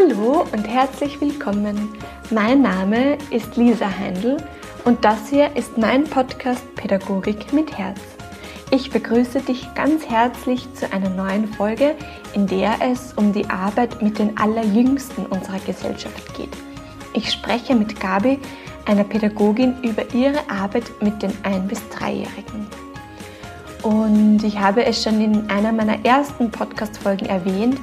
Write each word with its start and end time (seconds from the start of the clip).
Hallo 0.00 0.46
und 0.52 0.66
herzlich 0.66 1.20
willkommen. 1.20 1.92
Mein 2.30 2.62
Name 2.62 3.18
ist 3.30 3.56
Lisa 3.56 3.86
Heindl 3.86 4.38
und 4.84 5.04
das 5.04 5.28
hier 5.28 5.54
ist 5.56 5.76
mein 5.76 6.04
Podcast 6.04 6.62
Pädagogik 6.74 7.52
mit 7.52 7.76
Herz. 7.76 8.00
Ich 8.70 8.90
begrüße 8.90 9.40
dich 9.40 9.66
ganz 9.74 10.08
herzlich 10.08 10.72
zu 10.74 10.90
einer 10.92 11.10
neuen 11.10 11.48
Folge, 11.48 11.94
in 12.34 12.46
der 12.46 12.76
es 12.80 13.12
um 13.14 13.32
die 13.32 13.48
Arbeit 13.50 14.00
mit 14.00 14.18
den 14.18 14.38
Allerjüngsten 14.38 15.26
unserer 15.26 15.58
Gesellschaft 15.66 16.34
geht. 16.34 16.56
Ich 17.12 17.30
spreche 17.30 17.74
mit 17.74 18.00
Gabi, 18.00 18.38
einer 18.86 19.04
Pädagogin, 19.04 19.82
über 19.82 20.14
ihre 20.14 20.48
Arbeit 20.48 20.84
mit 21.02 21.22
den 21.22 21.32
Ein- 21.42 21.68
bis 21.68 21.86
Dreijährigen. 21.90 22.66
Und 23.82 24.44
ich 24.44 24.58
habe 24.58 24.84
es 24.84 25.02
schon 25.02 25.20
in 25.20 25.50
einer 25.50 25.72
meiner 25.72 26.04
ersten 26.04 26.50
Podcast-Folgen 26.50 27.26
erwähnt, 27.26 27.78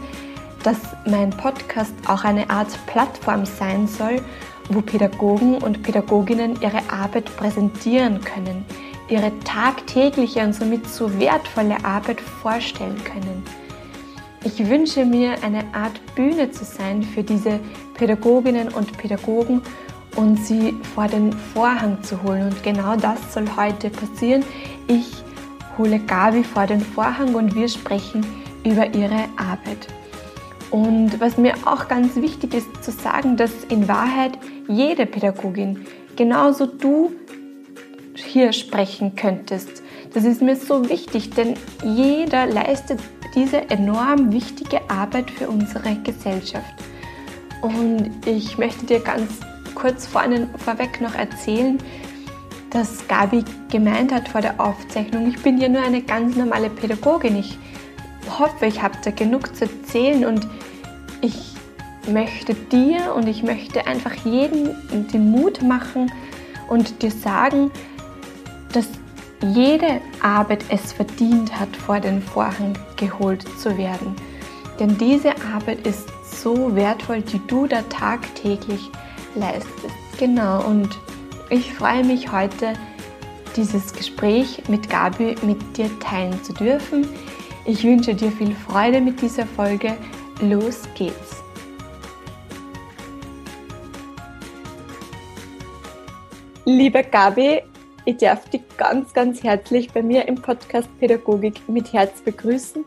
dass 0.67 0.80
mein 1.05 1.30
Podcast 1.30 1.94
auch 2.07 2.26
eine 2.26 2.49
Art 2.49 2.67
Plattform 2.88 3.45
sein 3.45 3.88
soll, 3.88 4.21
wo 4.67 4.81
Pädagogen 4.81 5.59
und 5.59 5.81
Pädagoginnen 5.81 6.62
ihre 6.62 6.81
Arbeit 6.91 7.34
präsentieren 7.38 8.20
können, 8.20 8.66
ihre 9.08 9.31
tagtägliche 9.45 10.41
und 10.41 10.52
somit 10.52 10.85
so 10.89 11.17
wertvolle 11.22 11.77
Arbeit 11.85 12.20
vorstellen 12.20 13.02
können. 13.05 13.45
Ich 14.44 14.67
wünsche 14.67 15.05
mir 15.05 15.41
eine 15.41 15.63
Art 15.73 16.02
Bühne 16.16 16.52
zu 16.52 16.66
sein 16.66 17.02
für 17.02 17.23
diese 17.23 17.61
Pädagoginnen 17.94 18.67
und 18.67 18.97
Pädagogen 18.97 19.61
und 20.17 20.36
sie 20.36 20.75
vor 20.94 21.08
den 21.08 21.31
Vorhang 21.31 22.03
zu 22.03 22.22
holen. 22.23 22.49
Und 22.49 22.61
genau 22.61 22.97
das 22.97 23.34
soll 23.34 23.45
heute 23.55 23.89
passieren. 23.89 24.44
Ich 24.88 25.13
hole 25.77 25.99
Gabi 25.99 26.44
vor 26.44 26.67
den 26.67 26.81
Vorhang 26.81 27.36
und 27.36 27.55
wir 27.55 27.70
sprechen 27.70 28.25
über 28.66 28.94
ihre 28.94 29.30
Arbeit. 29.38 29.88
Und 30.71 31.19
was 31.19 31.37
mir 31.37 31.53
auch 31.65 31.87
ganz 31.87 32.15
wichtig 32.17 32.53
ist 32.53 32.83
zu 32.83 32.91
sagen, 32.91 33.37
dass 33.37 33.51
in 33.69 33.87
Wahrheit 33.87 34.37
jede 34.67 35.05
Pädagogin, 35.05 35.85
genauso 36.15 36.65
du, 36.65 37.11
hier 38.15 38.51
sprechen 38.51 39.15
könntest. 39.15 39.83
Das 40.13 40.23
ist 40.23 40.41
mir 40.41 40.55
so 40.55 40.89
wichtig, 40.89 41.29
denn 41.31 41.53
jeder 41.83 42.47
leistet 42.47 42.99
diese 43.35 43.69
enorm 43.69 44.31
wichtige 44.33 44.89
Arbeit 44.89 45.29
für 45.29 45.47
unsere 45.47 45.95
Gesellschaft. 46.03 46.73
Und 47.61 48.11
ich 48.25 48.57
möchte 48.57 48.85
dir 48.85 48.99
ganz 48.99 49.31
kurz 49.75 50.07
vorweg 50.07 51.01
noch 51.01 51.13
erzählen, 51.13 51.77
dass 52.71 53.07
Gabi 53.07 53.43
gemeint 53.71 54.11
hat 54.11 54.27
vor 54.27 54.41
der 54.41 54.59
Aufzeichnung, 54.59 55.29
ich 55.29 55.41
bin 55.41 55.57
ja 55.59 55.69
nur 55.69 55.81
eine 55.81 56.01
ganz 56.01 56.35
normale 56.35 56.69
Pädagogin. 56.69 57.38
Ich 57.38 57.57
hoffe, 58.39 58.66
ich 58.66 58.81
habe 58.81 58.95
da 59.03 59.11
genug 59.11 59.56
zu 59.56 59.66
erzählen 59.66 60.25
und 60.25 60.47
ich 61.22 61.53
möchte 62.08 62.53
dir 62.53 63.14
und 63.16 63.28
ich 63.28 63.44
möchte 63.44 63.86
einfach 63.86 64.14
jedem 64.25 64.75
den 65.08 65.31
Mut 65.31 65.61
machen 65.61 66.11
und 66.69 67.02
dir 67.02 67.11
sagen, 67.11 67.72
dass 68.73 68.88
jede 69.42 70.02
Arbeit 70.22 70.66
es 70.69 70.94
verdient 70.94 71.59
hat, 71.59 71.75
vor 71.75 72.00
den 72.00 72.22
Vorhang 72.22 72.78
geholt 72.95 73.45
zu 73.59 73.78
werden. 73.78 74.16
Denn 74.80 74.97
diese 74.97 75.31
Arbeit 75.53 75.86
ist 75.86 76.08
so 76.23 76.75
wertvoll, 76.75 77.22
die 77.22 77.41
du 77.47 77.67
da 77.67 77.81
tagtäglich 77.84 78.89
leistest. 79.36 79.95
Genau, 80.19 80.64
und 80.66 80.89
ich 81.50 81.73
freue 81.73 82.03
mich 82.03 82.31
heute, 82.31 82.73
dieses 83.56 83.94
Gespräch 83.94 84.64
mit 84.67 84.89
Gabi 84.89 85.36
mit 85.41 85.78
dir 85.78 85.89
teilen 86.00 86.44
zu 86.44 86.53
dürfen. 86.53 87.08
Ich 87.69 87.83
wünsche 87.83 88.15
dir 88.15 88.31
viel 88.31 88.55
Freude 88.55 89.01
mit 89.01 89.21
dieser 89.21 89.45
Folge. 89.45 89.97
Los 90.39 90.83
geht's! 90.95 91.43
Liebe 96.63 97.03
Gabi, 97.03 97.61
ich 98.06 98.16
darf 98.16 98.50
dich 98.51 98.61
ganz, 98.77 99.13
ganz 99.13 99.44
herzlich 99.44 99.91
bei 99.91 100.01
mir 100.01 100.25
im 100.29 100.35
Podcast 100.35 100.88
Pädagogik 100.97 101.67
mit 101.67 101.91
Herz 101.91 102.22
begrüßen. 102.22 102.85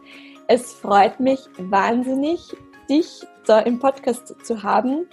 Es 0.48 0.72
freut 0.72 1.20
mich 1.20 1.40
wahnsinnig, 1.58 2.40
dich 2.88 3.20
da 3.44 3.58
im 3.60 3.80
Podcast 3.80 4.34
zu 4.42 4.62
haben, 4.62 5.06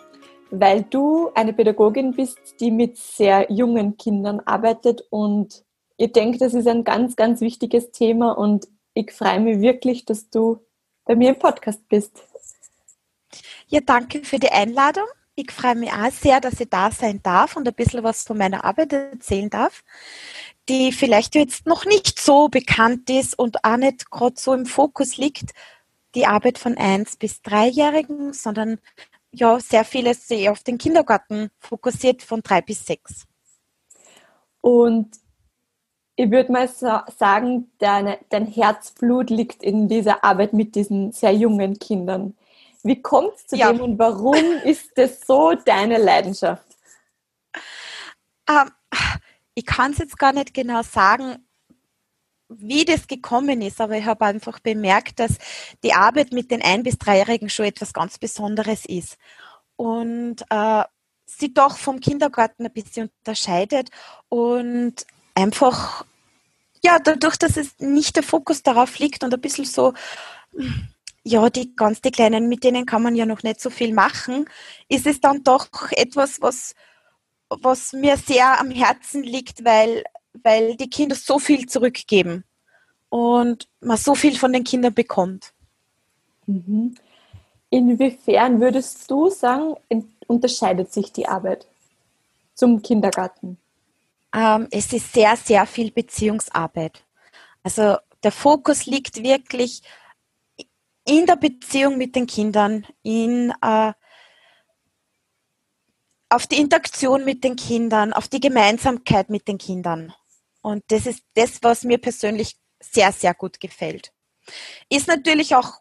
weil 0.50 0.84
du 0.84 1.30
eine 1.36 1.52
Pädagogin 1.52 2.14
bist, 2.14 2.40
die 2.62 2.72
mit 2.72 2.96
sehr 2.96 3.52
jungen 3.52 3.98
Kindern 3.98 4.40
arbeitet 4.46 5.04
und 5.10 5.66
ich 5.98 6.14
denke, 6.14 6.38
das 6.38 6.54
ist 6.54 6.68
ein 6.68 6.86
ganz, 6.86 7.18
ganz 7.18 7.42
wichtiges 7.42 7.92
Thema 7.92 8.32
und 8.32 8.68
ich 8.98 9.12
freue 9.12 9.40
mich 9.40 9.62
wirklich, 9.62 10.06
dass 10.06 10.30
du 10.30 10.60
bei 11.06 11.16
mir 11.16 11.30
im 11.30 11.40
Podcast 11.40 11.88
bist. 11.88 12.24
Ja, 13.68 13.80
danke 13.82 14.24
für 14.24 14.40
die 14.40 14.50
Einladung. 14.50 15.06
Ich 15.36 15.52
freue 15.52 15.76
mich 15.76 15.92
auch 15.92 16.12
sehr, 16.12 16.42
dass 16.42 16.60
ich 16.60 16.70
da 16.70 16.90
sein 16.90 17.22
darf 17.22 17.56
und 17.56 17.68
ein 17.68 17.74
bisschen 17.74 18.04
was 18.04 18.24
von 18.24 18.38
meiner 18.38 18.66
Arbeit 18.66 18.94
erzählen 18.94 19.52
darf, 19.52 19.84
die 20.68 20.92
vielleicht 20.92 21.36
jetzt 21.36 21.68
noch 21.68 21.86
nicht 21.86 22.20
so 22.20 22.48
bekannt 22.48 23.10
ist 23.10 23.38
und 23.38 23.64
auch 23.64 23.78
nicht 23.78 24.10
gerade 24.10 24.36
so 24.38 24.54
im 24.54 24.66
Fokus 24.66 25.18
liegt, 25.18 25.52
die 26.16 26.26
Arbeit 26.26 26.58
von 26.58 26.76
1 26.76 27.18
bis 27.18 27.42
3-Jährigen, 27.42 28.34
sondern 28.34 28.80
ja, 29.32 29.60
sehr 29.60 29.86
vieles 29.86 30.28
sehr 30.28 30.52
auf 30.52 30.64
den 30.64 30.80
Kindergarten 30.80 31.52
fokussiert 31.60 32.24
von 32.24 32.42
3 32.42 32.62
bis 32.62 32.86
6. 32.88 33.26
Und 34.62 35.12
ich 36.20 36.32
würde 36.32 36.52
mal 36.52 36.68
sagen, 36.68 37.72
deine, 37.78 38.18
dein 38.30 38.48
Herzblut 38.48 39.30
liegt 39.30 39.62
in 39.62 39.88
dieser 39.88 40.24
Arbeit 40.24 40.52
mit 40.52 40.74
diesen 40.74 41.12
sehr 41.12 41.32
jungen 41.32 41.78
Kindern. 41.78 42.36
Wie 42.82 43.00
kommt 43.00 43.36
es 43.36 43.48
zu 43.48 43.56
ja. 43.56 43.72
dem 43.72 43.82
und 43.82 44.00
warum 44.00 44.36
ist 44.64 44.98
das 44.98 45.22
so 45.22 45.54
deine 45.54 46.00
Leidenschaft? 46.00 46.66
Ähm, 48.50 48.72
ich 49.54 49.66
kann 49.66 49.92
es 49.92 50.00
jetzt 50.00 50.18
gar 50.18 50.34
nicht 50.34 50.56
genau 50.56 50.82
sagen, 50.82 51.46
wie 52.50 52.84
das 52.84 53.08
gekommen 53.08 53.62
ist, 53.62 53.80
aber 53.80 53.98
ich 53.98 54.06
habe 54.06 54.26
einfach 54.26 54.60
bemerkt, 54.60 55.20
dass 55.20 55.38
die 55.84 55.94
Arbeit 55.94 56.32
mit 56.32 56.50
den 56.50 56.64
Ein- 56.64 56.84
bis 56.84 56.98
Dreijährigen 56.98 57.50
schon 57.50 57.66
etwas 57.66 57.94
ganz 57.94 58.18
Besonderes 58.18 58.86
ist. 58.86 59.18
Und 59.76 60.44
äh, 60.50 60.84
sie 61.28 61.54
doch 61.54 61.78
vom 61.78 62.00
Kindergarten 62.00 62.66
ein 62.66 62.74
bisschen 62.74 63.12
unterscheidet 63.20 63.92
und 64.30 65.06
einfach, 65.38 66.04
ja, 66.84 66.98
dadurch, 67.00 67.38
dass 67.38 67.58
es 67.58 67.80
nicht 67.80 68.16
der 68.16 68.24
Fokus 68.24 68.64
darauf 68.64 68.98
liegt 68.98 69.24
und 69.24 69.34
ein 69.34 69.42
bisschen 69.42 69.66
so, 69.66 69.94
ja, 71.24 71.50
die 71.50 71.76
ganz 71.76 72.02
die 72.02 72.12
Kleinen, 72.12 72.50
mit 72.50 72.64
denen 72.64 72.86
kann 72.86 73.04
man 73.04 73.16
ja 73.16 73.26
noch 73.26 73.44
nicht 73.44 73.62
so 73.62 73.70
viel 73.70 73.94
machen, 73.94 74.50
ist 74.90 75.06
es 75.06 75.22
dann 75.22 75.44
doch 75.44 75.68
etwas, 75.92 76.42
was, 76.42 76.74
was 77.50 77.94
mir 77.94 78.18
sehr 78.18 78.60
am 78.60 78.72
Herzen 78.72 79.24
liegt, 79.24 79.64
weil, 79.64 80.04
weil 80.44 80.76
die 80.76 80.90
Kinder 80.90 81.16
so 81.16 81.38
viel 81.38 81.68
zurückgeben 81.68 82.44
und 83.10 83.68
man 83.80 83.98
so 83.98 84.16
viel 84.16 84.38
von 84.38 84.54
den 84.54 84.64
Kindern 84.64 84.94
bekommt. 84.94 85.54
Mhm. 86.48 86.96
Inwiefern 87.70 88.60
würdest 88.60 89.12
du 89.12 89.30
sagen, 89.30 89.76
unterscheidet 90.26 90.92
sich 90.94 91.12
die 91.12 91.28
Arbeit 91.28 91.68
zum 92.56 92.82
Kindergarten? 92.82 93.58
Ähm, 94.34 94.68
es 94.72 94.92
ist 94.94 95.14
sehr, 95.14 95.36
sehr 95.38 95.66
viel 95.66 95.92
Beziehungsarbeit. 95.92 97.06
Also 97.64 97.98
der 98.24 98.32
Fokus 98.32 98.86
liegt 98.86 99.24
wirklich 99.24 99.82
in 101.06 101.26
der 101.26 101.38
Beziehung 101.38 101.98
mit 101.98 102.16
den 102.16 102.28
Kindern, 102.28 102.86
in, 103.04 103.54
äh, 103.62 103.94
auf 106.30 106.48
die 106.48 106.60
Interaktion 106.60 107.24
mit 107.24 107.44
den 107.44 107.56
Kindern, 107.56 108.12
auf 108.12 108.28
die 108.28 108.42
Gemeinsamkeit 108.42 109.30
mit 109.30 109.48
den 109.48 109.58
Kindern. 109.58 110.14
Und 110.62 110.84
das 110.90 111.06
ist 111.06 111.24
das, 111.36 111.64
was 111.64 111.84
mir 111.84 111.98
persönlich 111.98 112.58
sehr, 112.82 113.14
sehr 113.14 113.34
gut 113.34 113.60
gefällt. 113.60 114.12
Ist 114.90 115.08
natürlich 115.08 115.56
auch 115.56 115.80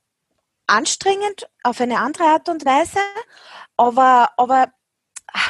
anstrengend 0.66 1.48
auf 1.62 1.80
eine 1.80 1.98
andere 1.98 2.24
Art 2.24 2.48
und 2.48 2.64
Weise, 2.64 3.00
aber, 3.76 4.30
aber 4.36 4.72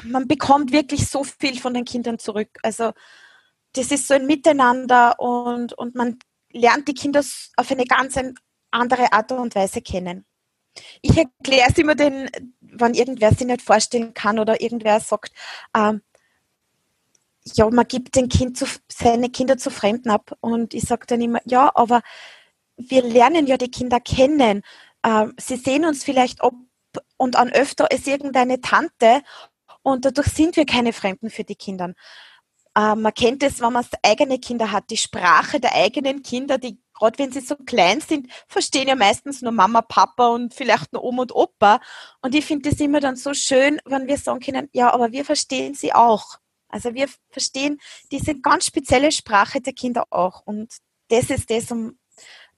man 0.05 0.27
bekommt 0.29 0.73
wirklich 0.73 1.09
so 1.09 1.25
viel 1.25 1.59
von 1.59 1.75
den 1.75 1.85
Kindern 1.85 2.19
zurück. 2.19 2.59
Also 2.63 2.93
das 3.73 3.91
ist 3.91 4.09
so 4.09 4.15
ein 4.15 4.27
Miteinander 4.27 5.19
und, 5.21 5.73
und 5.75 5.95
man 5.95 6.19
lernt 6.51 6.89
die 6.89 6.95
Kinder 6.95 7.21
auf 7.57 7.71
eine 7.71 7.85
ganz 7.85 8.19
andere 8.71 9.13
Art 9.13 9.33
und 9.33 9.55
Weise 9.55 9.83
kennen. 9.83 10.25
Ich 11.01 11.17
erkläre 11.17 11.71
es 11.71 11.79
immer 11.79 11.95
den, 11.95 12.31
wenn 12.61 12.95
irgendwer 12.95 13.33
sich 13.33 13.47
nicht 13.47 13.63
vorstellen 13.63 14.13
kann 14.15 14.39
oder 14.39 14.61
irgendwer 14.61 15.01
sagt, 15.01 15.33
ähm, 15.75 16.03
ja, 17.55 17.71
man 17.71 17.87
gibt 17.87 18.17
den 18.17 18.29
kind 18.29 18.59
zu, 18.59 18.67
seine 18.91 19.31
Kinder 19.31 19.57
zu 19.57 19.71
Fremden 19.71 20.11
ab. 20.11 20.37
Und 20.41 20.75
ich 20.75 20.83
sage 20.83 21.07
dann 21.07 21.21
immer, 21.21 21.41
ja, 21.45 21.71
aber 21.75 22.03
wir 22.77 23.03
lernen 23.03 23.47
ja 23.47 23.57
die 23.57 23.71
Kinder 23.71 24.01
kennen. 24.01 24.63
Ähm, 25.05 25.35
sie 25.39 25.57
sehen 25.57 25.85
uns 25.85 26.05
vielleicht 26.05 26.43
ob 26.43 26.55
und 27.19 27.37
an 27.37 27.53
öfter 27.53 27.91
ist 27.91 28.07
irgendeine 28.07 28.61
Tante 28.61 29.23
und 29.87 30.05
dadurch 30.05 30.27
sind 30.27 30.57
wir 30.57 30.67
keine 30.67 30.93
Fremden 30.93 31.31
für 31.31 31.45
die 31.45 31.55
Kinder. 31.55 31.95
Ähm, 32.77 33.03
man 33.03 33.15
kennt 33.15 33.45
es, 33.45 33.61
wenn 33.61 33.73
man 33.73 33.87
eigene 34.03 34.41
Kinder 34.41 34.73
hat, 34.73 34.91
die 34.91 34.97
Sprache 34.97 35.61
der 35.61 35.77
eigenen 35.77 36.25
Kinder, 36.25 36.59
die 36.59 36.81
gerade 36.93 37.17
wenn 37.21 37.31
sie 37.31 37.39
so 37.39 37.55
klein 37.55 38.01
sind, 38.01 38.27
verstehen 38.49 38.89
ja 38.89 38.97
meistens 38.97 39.43
nur 39.43 39.53
Mama, 39.53 39.83
Papa 39.83 40.27
und 40.27 40.55
vielleicht 40.55 40.93
nur 40.93 41.05
Oma 41.05 41.23
und 41.23 41.33
Opa. 41.33 41.79
Und 42.21 42.35
ich 42.35 42.45
finde 42.45 42.69
das 42.69 42.81
immer 42.81 42.99
dann 42.99 43.15
so 43.15 43.33
schön, 43.33 43.81
wenn 43.85 44.09
wir 44.09 44.19
sagen 44.19 44.41
können, 44.41 44.69
ja, 44.73 44.93
aber 44.93 45.13
wir 45.13 45.25
verstehen 45.25 45.75
sie 45.75 45.93
auch. 45.93 46.41
Also 46.69 46.95
wir 46.95 47.07
verstehen 47.31 47.79
diese 48.11 48.41
ganz 48.41 48.67
spezielle 48.67 49.13
Sprache 49.13 49.61
der 49.61 49.73
Kinder 49.73 50.05
auch. 50.11 50.43
Und 50.47 50.79
das 51.11 51.31
ist 51.31 51.49
das, 51.49 51.71
um 51.71 51.97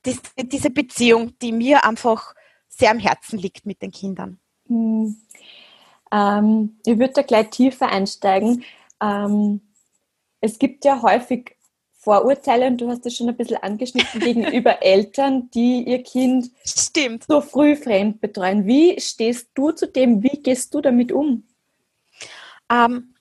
diese 0.07 0.71
Beziehung, 0.71 1.39
die 1.41 1.53
mir 1.53 1.85
einfach 1.85 2.35
sehr 2.69 2.91
am 2.91 2.99
Herzen 2.99 3.39
liegt 3.39 3.67
mit 3.67 3.83
den 3.83 3.91
Kindern. 3.91 4.41
Hm. 4.67 5.15
Ähm, 6.12 6.78
ich 6.87 6.99
würde 6.99 7.14
da 7.14 7.22
gleich 7.22 7.50
tiefer 7.50 7.88
einsteigen. 7.88 8.64
Ähm, 9.00 9.60
es 10.40 10.58
gibt 10.58 10.84
ja 10.84 11.02
häufig 11.02 11.56
Vorurteile, 12.00 12.69
und 12.69 12.81
du 12.81 12.88
hast 12.88 13.05
das 13.05 13.16
schon 13.16 13.28
ein 13.28 13.37
bisschen 13.37 13.56
angeschnitten, 13.56 14.20
gegenüber 14.20 14.82
Eltern, 14.82 15.50
die 15.50 15.82
ihr 15.82 16.02
Kind 16.02 16.50
Stimmt. 16.64 17.25
so 17.28 17.40
früh 17.40 17.76
fremd 17.76 18.20
betreuen. 18.20 18.66
Wie 18.66 18.99
stehst 19.00 19.50
du 19.55 19.72
zu 19.72 19.88
dem? 19.88 20.22
Wie 20.22 20.40
gehst 20.40 20.72
du 20.72 20.81
damit 20.81 21.12
um? 21.12 21.44
Ähm, 22.70 23.14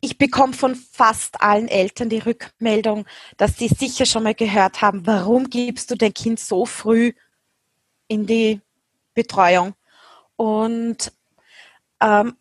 ich 0.00 0.18
bekomme 0.18 0.52
von 0.52 0.76
fast 0.76 1.40
allen 1.40 1.68
Eltern 1.68 2.08
die 2.08 2.18
Rückmeldung, 2.18 3.06
dass 3.36 3.56
sie 3.56 3.68
sicher 3.68 4.06
schon 4.06 4.22
mal 4.22 4.34
gehört 4.34 4.80
haben, 4.80 5.06
warum 5.06 5.50
gibst 5.50 5.90
du 5.90 5.96
dein 5.96 6.14
Kind 6.14 6.38
so 6.38 6.66
früh 6.66 7.12
in 8.06 8.26
die 8.26 8.60
Betreuung? 9.14 9.74
Und 10.36 11.12
ähm, 12.00 12.36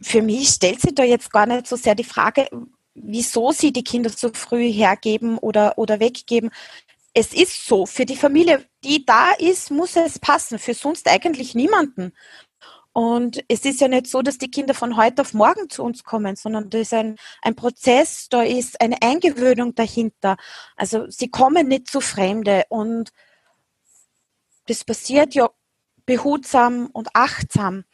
für 0.00 0.22
mich 0.22 0.48
stellt 0.48 0.80
sich 0.80 0.94
da 0.94 1.04
jetzt 1.04 1.32
gar 1.32 1.46
nicht 1.46 1.66
so 1.66 1.76
sehr 1.76 1.94
die 1.94 2.04
Frage, 2.04 2.48
wieso 2.94 3.52
sie 3.52 3.72
die 3.72 3.84
Kinder 3.84 4.10
so 4.10 4.30
früh 4.32 4.70
hergeben 4.70 5.38
oder, 5.38 5.78
oder 5.78 6.00
weggeben. 6.00 6.50
Es 7.12 7.34
ist 7.34 7.66
so, 7.66 7.86
für 7.86 8.06
die 8.06 8.16
Familie, 8.16 8.64
die 8.84 9.04
da 9.04 9.32
ist, 9.32 9.70
muss 9.70 9.96
es 9.96 10.18
passen, 10.18 10.58
für 10.58 10.74
sonst 10.74 11.08
eigentlich 11.08 11.54
niemanden. 11.54 12.12
Und 12.92 13.44
es 13.48 13.64
ist 13.64 13.80
ja 13.80 13.88
nicht 13.88 14.08
so, 14.08 14.20
dass 14.20 14.38
die 14.38 14.50
Kinder 14.50 14.74
von 14.74 14.96
heute 14.96 15.22
auf 15.22 15.32
morgen 15.32 15.70
zu 15.70 15.82
uns 15.84 16.02
kommen, 16.02 16.34
sondern 16.34 16.70
da 16.70 16.78
ist 16.78 16.92
ein, 16.92 17.16
ein 17.42 17.54
Prozess, 17.54 18.28
da 18.28 18.42
ist 18.42 18.80
eine 18.80 19.00
Eingewöhnung 19.00 19.74
dahinter. 19.74 20.36
Also 20.76 21.08
sie 21.08 21.30
kommen 21.30 21.68
nicht 21.68 21.88
zu 21.88 22.00
Fremde 22.00 22.64
und 22.68 23.10
das 24.66 24.84
passiert 24.84 25.34
ja 25.34 25.50
behutsam 26.10 26.88
und 26.92 27.08
achtsam. 27.14 27.84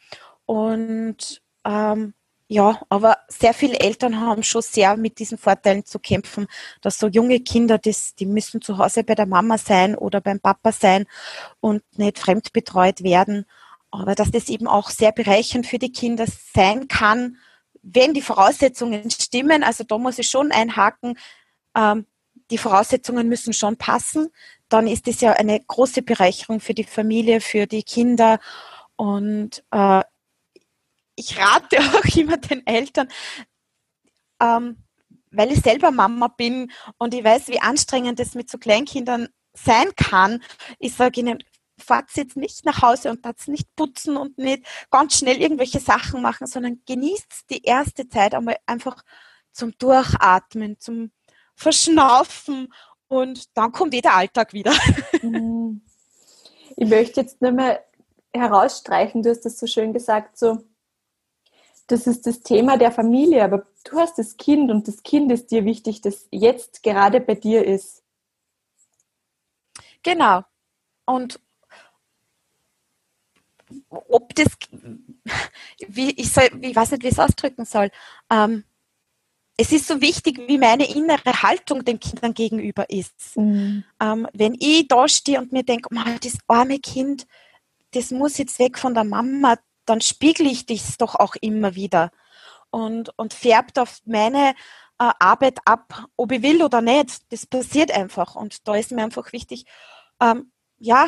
Und 0.47 1.43
ähm, 1.63 2.15
ja, 2.47 2.81
aber 2.89 3.17
sehr 3.27 3.53
viele 3.53 3.79
Eltern 3.79 4.19
haben 4.19 4.41
schon 4.41 4.63
sehr 4.63 4.97
mit 4.97 5.19
diesen 5.19 5.37
Vorteilen 5.37 5.85
zu 5.85 5.99
kämpfen, 5.99 6.47
dass 6.81 6.97
so 6.97 7.07
junge 7.07 7.41
Kinder, 7.41 7.77
das, 7.77 8.15
die 8.15 8.25
müssen 8.25 8.59
zu 8.61 8.79
Hause 8.79 9.03
bei 9.03 9.13
der 9.13 9.27
Mama 9.27 9.59
sein 9.59 9.95
oder 9.95 10.19
beim 10.19 10.39
Papa 10.39 10.71
sein 10.71 11.05
und 11.59 11.83
nicht 11.95 12.17
fremdbetreut 12.17 13.03
werden. 13.03 13.45
Aber 13.91 14.15
dass 14.15 14.31
das 14.31 14.49
eben 14.49 14.67
auch 14.67 14.89
sehr 14.89 15.11
bereichernd 15.11 15.67
für 15.67 15.77
die 15.77 15.91
Kinder 15.91 16.25
sein 16.55 16.87
kann, 16.87 17.37
wenn 17.83 18.15
die 18.15 18.23
Voraussetzungen 18.23 19.11
stimmen. 19.11 19.61
Also 19.61 19.83
da 19.83 19.99
muss 19.99 20.17
ich 20.17 20.27
schon 20.27 20.51
einhaken, 20.51 21.19
ähm, 21.75 22.07
die 22.51 22.57
Voraussetzungen 22.57 23.27
müssen 23.27 23.53
schon 23.53 23.77
passen. 23.77 24.29
Dann 24.69 24.87
ist 24.87 25.07
es 25.07 25.21
ja 25.21 25.33
eine 25.33 25.59
große 25.59 26.01
Bereicherung 26.01 26.59
für 26.59 26.73
die 26.73 26.83
Familie, 26.83 27.41
für 27.41 27.67
die 27.67 27.83
Kinder. 27.83 28.39
Und 28.95 29.63
äh, 29.71 30.03
ich 31.15 31.37
rate 31.37 31.77
auch 31.93 32.15
immer 32.15 32.37
den 32.37 32.65
Eltern, 32.65 33.09
ähm, 34.41 34.77
weil 35.31 35.51
ich 35.51 35.61
selber 35.61 35.91
Mama 35.91 36.29
bin 36.29 36.71
und 36.97 37.13
ich 37.13 37.23
weiß, 37.23 37.49
wie 37.49 37.59
anstrengend 37.59 38.19
es 38.19 38.35
mit 38.35 38.49
so 38.49 38.57
Kleinkindern 38.57 39.27
sein 39.53 39.89
kann. 39.95 40.41
Ich 40.79 40.93
sage 40.93 41.19
ihnen, 41.19 41.43
fahrt 41.79 42.09
jetzt 42.15 42.37
nicht 42.37 42.65
nach 42.65 42.81
Hause 42.81 43.11
und 43.11 43.25
das 43.25 43.47
nicht 43.47 43.75
putzen 43.75 44.17
und 44.17 44.37
nicht 44.37 44.65
ganz 44.89 45.17
schnell 45.17 45.37
irgendwelche 45.37 45.79
Sachen 45.79 46.21
machen, 46.21 46.47
sondern 46.47 46.81
genießt 46.85 47.49
die 47.49 47.63
erste 47.63 48.07
Zeit 48.07 48.33
einmal 48.33 48.57
einfach 48.65 49.03
zum 49.51 49.77
Durchatmen, 49.77 50.79
zum 50.79 51.11
Verschnaufen 51.57 52.71
und 53.07 53.57
dann 53.57 53.71
kommt 53.71 53.93
eh 53.93 54.01
der 54.01 54.15
Alltag 54.15 54.53
wieder. 54.53 54.71
Mhm. 55.23 55.81
Ich 56.75 56.87
möchte 56.87 57.21
jetzt 57.21 57.41
nur 57.41 57.51
mal 57.51 57.79
herausstreichen, 58.31 59.23
du 59.23 59.31
hast 59.31 59.41
das 59.41 59.57
so 59.57 59.65
schön 59.65 59.93
gesagt, 59.93 60.37
so 60.37 60.59
das 61.87 62.05
ist 62.05 62.27
das 62.27 62.41
Thema 62.41 62.77
der 62.77 62.91
Familie, 62.91 63.43
aber 63.43 63.65
du 63.85 63.97
hast 63.97 64.19
das 64.19 64.37
Kind 64.37 64.69
und 64.69 64.87
das 64.87 65.01
Kind 65.01 65.31
ist 65.31 65.49
dir 65.49 65.65
wichtig, 65.65 66.01
das 66.01 66.27
jetzt 66.29 66.83
gerade 66.83 67.19
bei 67.19 67.33
dir 67.33 67.65
ist. 67.65 68.03
Genau. 70.03 70.43
Und 71.05 71.39
ob 73.89 74.35
das, 74.35 74.47
wie 75.87 76.11
ich, 76.11 76.31
soll, 76.31 76.49
ich 76.61 76.75
weiß 76.75 76.91
nicht, 76.91 77.03
wie 77.03 77.07
ich 77.07 77.13
es 77.13 77.19
ausdrücken 77.19 77.65
soll, 77.65 77.89
ähm, 78.29 78.63
es 79.57 79.71
ist 79.71 79.87
so 79.87 80.01
wichtig, 80.01 80.39
wie 80.47 80.59
meine 80.59 80.87
innere 80.87 81.41
Haltung 81.41 81.83
den 81.83 81.99
Kindern 81.99 82.35
gegenüber 82.35 82.89
ist. 82.89 83.35
Mhm. 83.35 83.83
Ähm, 83.99 84.27
wenn 84.33 84.55
ich 84.59 84.87
da 84.87 85.07
stehe 85.07 85.39
und 85.39 85.51
mir 85.51 85.63
denke, 85.63 85.89
oh, 85.91 86.17
das 86.21 86.37
arme 86.47 86.79
Kind, 86.79 87.25
das 87.91 88.11
muss 88.11 88.37
jetzt 88.37 88.59
weg 88.59 88.77
von 88.77 88.93
der 88.93 89.03
Mama, 89.03 89.57
dann 89.85 90.01
spiegel 90.01 90.45
ich 90.45 90.67
das 90.67 90.97
doch 90.97 91.15
auch 91.15 91.35
immer 91.41 91.73
wieder 91.73 92.11
und, 92.69 93.17
und 93.17 93.33
färbt 93.33 93.79
auf 93.79 93.99
meine 94.05 94.49
äh, 94.99 95.11
Arbeit 95.19 95.59
ab, 95.65 96.05
ob 96.15 96.31
ich 96.31 96.43
will 96.43 96.61
oder 96.61 96.81
nicht. 96.81 97.21
Das 97.31 97.47
passiert 97.47 97.91
einfach. 97.91 98.35
Und 98.35 98.67
da 98.67 98.75
ist 98.75 98.91
mir 98.91 99.03
einfach 99.03 99.33
wichtig, 99.33 99.65
ähm, 100.21 100.51
ja, 100.77 101.07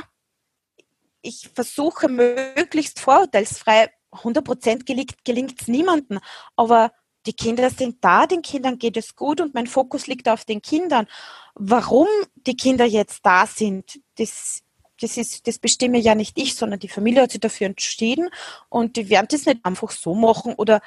ich 1.22 1.50
versuche 1.54 2.08
möglichst 2.08 3.00
vorurteilsfrei, 3.00 3.92
100% 4.12 4.86
gelingt 5.24 5.62
es 5.62 5.68
niemandem, 5.68 6.20
aber 6.56 6.92
die 7.30 7.34
Kinder 7.34 7.70
sind 7.70 8.04
da, 8.04 8.26
den 8.26 8.42
Kindern 8.42 8.80
geht 8.80 8.98
es 8.98 9.16
gut 9.16 9.40
und 9.40 9.54
mein 9.54 9.68
Fokus 9.68 10.08
liegt 10.08 10.28
auf 10.28 10.46
den 10.46 10.64
Kindern. 10.64 11.08
Warum 11.54 12.08
die 12.36 12.58
Kinder 12.58 12.86
jetzt 12.86 13.24
da 13.24 13.46
sind, 13.46 14.00
das 14.18 14.64
das 15.00 15.16
ist, 15.16 15.48
das 15.48 15.60
bestimme 15.60 16.00
ja 16.00 16.16
nicht 16.16 16.38
ich, 16.40 16.56
sondern 16.56 16.80
die 16.80 16.90
Familie 16.90 17.22
hat 17.22 17.32
sich 17.32 17.40
dafür 17.40 17.68
entschieden 17.68 18.30
und 18.68 18.98
die 18.98 19.10
werden 19.10 19.28
das 19.30 19.46
nicht 19.46 19.64
einfach 19.64 19.92
so 19.92 20.16
machen 20.16 20.56
oder 20.56 20.82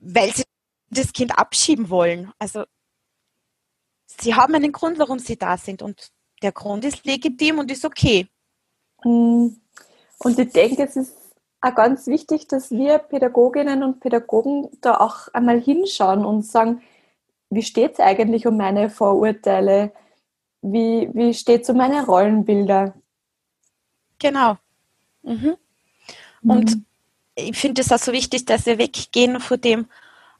weil 0.00 0.34
sie 0.34 0.42
das 0.90 1.12
Kind 1.12 1.38
abschieben 1.38 1.88
wollen. 1.90 2.32
Also 2.38 2.64
sie 4.06 4.34
haben 4.34 4.54
einen 4.56 4.72
Grund, 4.72 4.98
warum 4.98 5.20
sie 5.20 5.36
da 5.36 5.56
sind 5.56 5.80
und 5.80 6.10
der 6.42 6.52
Grund 6.52 6.84
ist 6.84 7.06
legitim 7.06 7.60
und 7.60 7.70
ist 7.70 7.84
okay. 7.84 8.26
Hm. 9.02 9.62
Und 10.18 10.38
ich 10.38 10.50
denke, 10.50 10.82
es 10.82 10.96
ist 10.96 11.23
auch 11.64 11.74
ganz 11.74 12.06
wichtig, 12.06 12.48
dass 12.48 12.70
wir 12.70 12.98
Pädagoginnen 12.98 13.82
und 13.82 14.00
Pädagogen 14.00 14.68
da 14.80 14.98
auch 14.98 15.28
einmal 15.32 15.60
hinschauen 15.60 16.24
und 16.24 16.44
sagen, 16.44 16.82
wie 17.50 17.62
steht 17.62 17.94
es 17.94 18.00
eigentlich 18.00 18.46
um 18.46 18.56
meine 18.56 18.90
Vorurteile? 18.90 19.92
Wie, 20.62 21.08
wie 21.12 21.34
steht 21.34 21.66
so 21.66 21.72
meine 21.74 22.04
Rollenbilder? 22.04 22.94
Genau. 24.18 24.56
Mhm. 25.22 25.56
Und 26.42 26.76
mhm. 26.76 26.84
ich 27.34 27.56
finde 27.56 27.82
es 27.82 27.92
auch 27.92 27.98
so 27.98 28.12
wichtig, 28.12 28.44
dass 28.44 28.66
wir 28.66 28.78
weggehen 28.78 29.40
von 29.40 29.60
dem, 29.60 29.86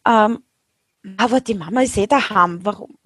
ähm, 0.07 0.43
aber 1.17 1.41
die 1.41 1.55
Mama 1.55 1.83
ist 1.83 1.97
eh 1.97 2.07
daheim. 2.07 2.61
Warum, 2.65 2.97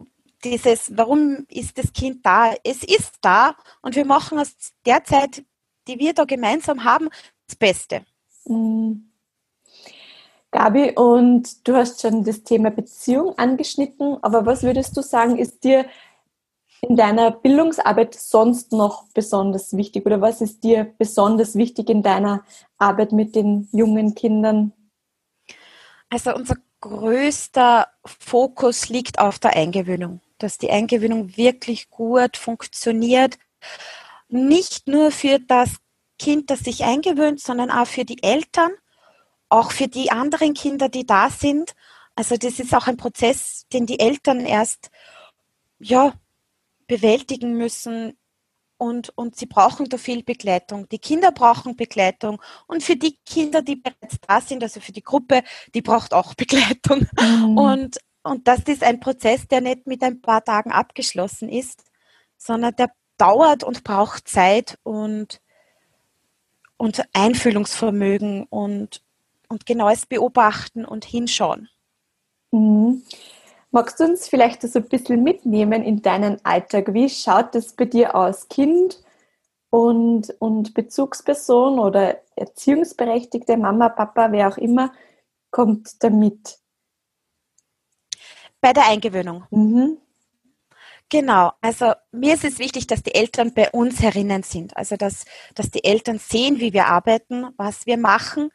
dieses, 0.44 0.96
warum 0.96 1.46
ist 1.48 1.78
das 1.78 1.92
Kind 1.92 2.24
da? 2.24 2.54
Es 2.62 2.84
ist 2.84 3.14
da 3.20 3.56
und 3.82 3.96
wir 3.96 4.04
machen 4.04 4.38
aus 4.38 4.54
der 4.86 5.04
Zeit, 5.04 5.44
die 5.88 5.98
wir 5.98 6.14
da 6.14 6.24
gemeinsam 6.24 6.84
haben, 6.84 7.08
das 7.48 7.56
Beste. 7.56 8.02
Mhm. 8.46 9.10
Gabi, 10.50 10.92
und 10.92 11.66
du 11.68 11.74
hast 11.74 12.00
schon 12.00 12.24
das 12.24 12.42
Thema 12.42 12.70
Beziehung 12.70 13.36
angeschnitten, 13.36 14.16
aber 14.22 14.46
was 14.46 14.62
würdest 14.62 14.96
du 14.96 15.02
sagen, 15.02 15.36
ist 15.36 15.62
dir 15.62 15.84
in 16.80 16.96
deiner 16.96 17.32
Bildungsarbeit 17.32 18.14
sonst 18.14 18.72
noch 18.72 19.08
besonders 19.12 19.76
wichtig 19.76 20.06
oder 20.06 20.20
was 20.20 20.40
ist 20.40 20.62
dir 20.64 20.84
besonders 20.96 21.56
wichtig 21.56 21.90
in 21.90 22.02
deiner 22.02 22.44
Arbeit 22.78 23.12
mit 23.12 23.34
den 23.34 23.68
jungen 23.72 24.14
Kindern? 24.14 24.72
Also 26.08 26.34
unser 26.34 26.56
größter 26.80 27.88
Fokus 28.04 28.88
liegt 28.88 29.18
auf 29.18 29.38
der 29.38 29.54
Eingewöhnung, 29.54 30.20
dass 30.38 30.56
die 30.56 30.70
Eingewöhnung 30.70 31.36
wirklich 31.36 31.90
gut 31.90 32.36
funktioniert. 32.36 33.38
Nicht 34.28 34.86
nur 34.86 35.10
für 35.10 35.40
das 35.40 35.76
Kind, 36.18 36.50
das 36.50 36.60
sich 36.60 36.84
eingewöhnt, 36.84 37.40
sondern 37.40 37.70
auch 37.70 37.86
für 37.86 38.04
die 38.04 38.22
Eltern, 38.22 38.70
auch 39.48 39.72
für 39.72 39.88
die 39.88 40.10
anderen 40.10 40.54
Kinder, 40.54 40.88
die 40.88 41.06
da 41.06 41.30
sind. 41.30 41.74
Also 42.14 42.36
das 42.36 42.58
ist 42.58 42.74
auch 42.74 42.86
ein 42.86 42.96
Prozess, 42.96 43.66
den 43.72 43.86
die 43.86 44.00
Eltern 44.00 44.40
erst 44.40 44.90
ja, 45.78 46.12
bewältigen 46.86 47.54
müssen 47.54 48.18
und, 48.78 49.10
und 49.16 49.36
sie 49.36 49.46
brauchen 49.46 49.88
da 49.88 49.98
viel 49.98 50.22
Begleitung. 50.22 50.88
Die 50.88 50.98
Kinder 50.98 51.32
brauchen 51.32 51.76
Begleitung 51.76 52.40
und 52.66 52.82
für 52.82 52.96
die 52.96 53.18
Kinder, 53.26 53.60
die 53.60 53.76
bereits 53.76 54.16
da 54.26 54.40
sind, 54.40 54.62
also 54.62 54.80
für 54.80 54.92
die 54.92 55.02
Gruppe, 55.02 55.42
die 55.74 55.82
braucht 55.82 56.14
auch 56.14 56.34
Begleitung. 56.36 57.06
Mhm. 57.20 57.58
Und, 57.58 57.98
und 58.22 58.48
das 58.48 58.60
ist 58.60 58.82
ein 58.82 59.00
Prozess, 59.00 59.46
der 59.48 59.60
nicht 59.60 59.86
mit 59.86 60.02
ein 60.02 60.20
paar 60.20 60.44
Tagen 60.44 60.72
abgeschlossen 60.72 61.48
ist, 61.48 61.84
sondern 62.36 62.74
der 62.76 62.90
dauert 63.18 63.64
und 63.64 63.82
braucht 63.82 64.28
Zeit 64.28 64.78
und, 64.84 65.40
und 66.78 67.04
Einfühlungsvermögen 67.12 68.44
und, 68.44 69.02
und 69.48 69.66
genaues 69.66 70.06
Beobachten 70.06 70.86
und 70.86 71.04
Hinschauen. 71.04 71.68
Mhm. 72.50 73.02
Magst 73.70 74.00
du 74.00 74.04
uns 74.04 74.28
vielleicht 74.28 74.62
so 74.62 74.78
ein 74.78 74.88
bisschen 74.88 75.22
mitnehmen 75.22 75.82
in 75.82 76.00
deinen 76.00 76.42
Alltag? 76.44 76.94
Wie 76.94 77.10
schaut 77.10 77.54
das 77.54 77.74
bei 77.74 77.84
dir 77.84 78.14
aus? 78.14 78.48
Kind 78.48 78.98
und, 79.68 80.34
und 80.38 80.72
Bezugsperson 80.72 81.78
oder 81.78 82.22
erziehungsberechtigte 82.36 83.58
Mama, 83.58 83.90
Papa, 83.90 84.32
wer 84.32 84.48
auch 84.48 84.56
immer, 84.56 84.92
kommt 85.50 86.02
damit? 86.02 86.58
Bei 88.60 88.72
der 88.72 88.86
Eingewöhnung. 88.86 89.44
Mhm. 89.50 89.98
Genau, 91.10 91.52
also 91.62 91.94
mir 92.12 92.34
ist 92.34 92.44
es 92.44 92.58
wichtig, 92.58 92.86
dass 92.86 93.02
die 93.02 93.14
Eltern 93.14 93.54
bei 93.54 93.70
uns 93.70 94.00
herinnen 94.02 94.42
sind. 94.42 94.76
Also 94.76 94.96
dass, 94.96 95.24
dass 95.54 95.70
die 95.70 95.84
Eltern 95.84 96.18
sehen, 96.18 96.60
wie 96.60 96.74
wir 96.74 96.86
arbeiten, 96.86 97.46
was 97.56 97.86
wir 97.86 97.96
machen, 97.96 98.50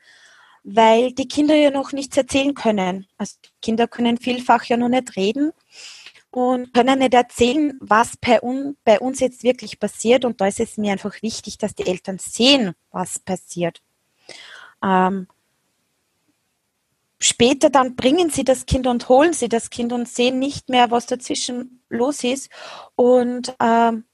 weil 0.64 1.14
die 1.14 1.28
Kinder 1.28 1.56
ja 1.56 1.72
noch 1.72 1.94
nichts 1.94 2.16
erzählen 2.16 2.54
können. 2.54 3.08
Also 3.18 3.38
Kinder 3.62 3.88
können 3.88 4.18
vielfach 4.18 4.66
ja 4.66 4.78
noch 4.78 4.90
nicht 4.90 5.16
reden 5.16 5.52
und 6.30 6.74
können 6.74 7.00
nicht 7.00 7.16
erzählen, 7.16 7.78
was 7.80 8.18
bei, 8.18 8.42
un, 8.42 8.78
bei 8.84 9.00
uns 9.00 9.20
jetzt 9.20 9.44
wirklich 9.44 9.80
passiert. 9.80 10.24
Und 10.24 10.40
da 10.40 10.48
ist 10.48 10.60
es 10.60 10.78
mir 10.78 10.92
einfach 10.92 11.22
wichtig, 11.24 11.58
dass 11.58 11.74
die 11.74 11.88
Eltern 11.88 12.20
sehen, 12.20 12.76
was 12.92 13.18
passiert. 13.18 13.82
Ähm, 14.84 15.28
später 17.24 17.70
dann 17.70 17.96
bringen 17.96 18.30
sie 18.30 18.44
das 18.44 18.66
Kind 18.66 18.86
und 18.88 19.08
holen 19.10 19.34
sie 19.34 19.50
das 19.50 19.70
Kind 19.70 19.94
und 19.94 20.08
sehen 20.08 20.40
nicht 20.40 20.70
mehr, 20.70 20.92
was 20.92 21.06
dazwischen 21.06 21.84
los 21.90 22.24
ist. 22.24 22.50
Und 22.96 23.56
ähm, 23.60 24.06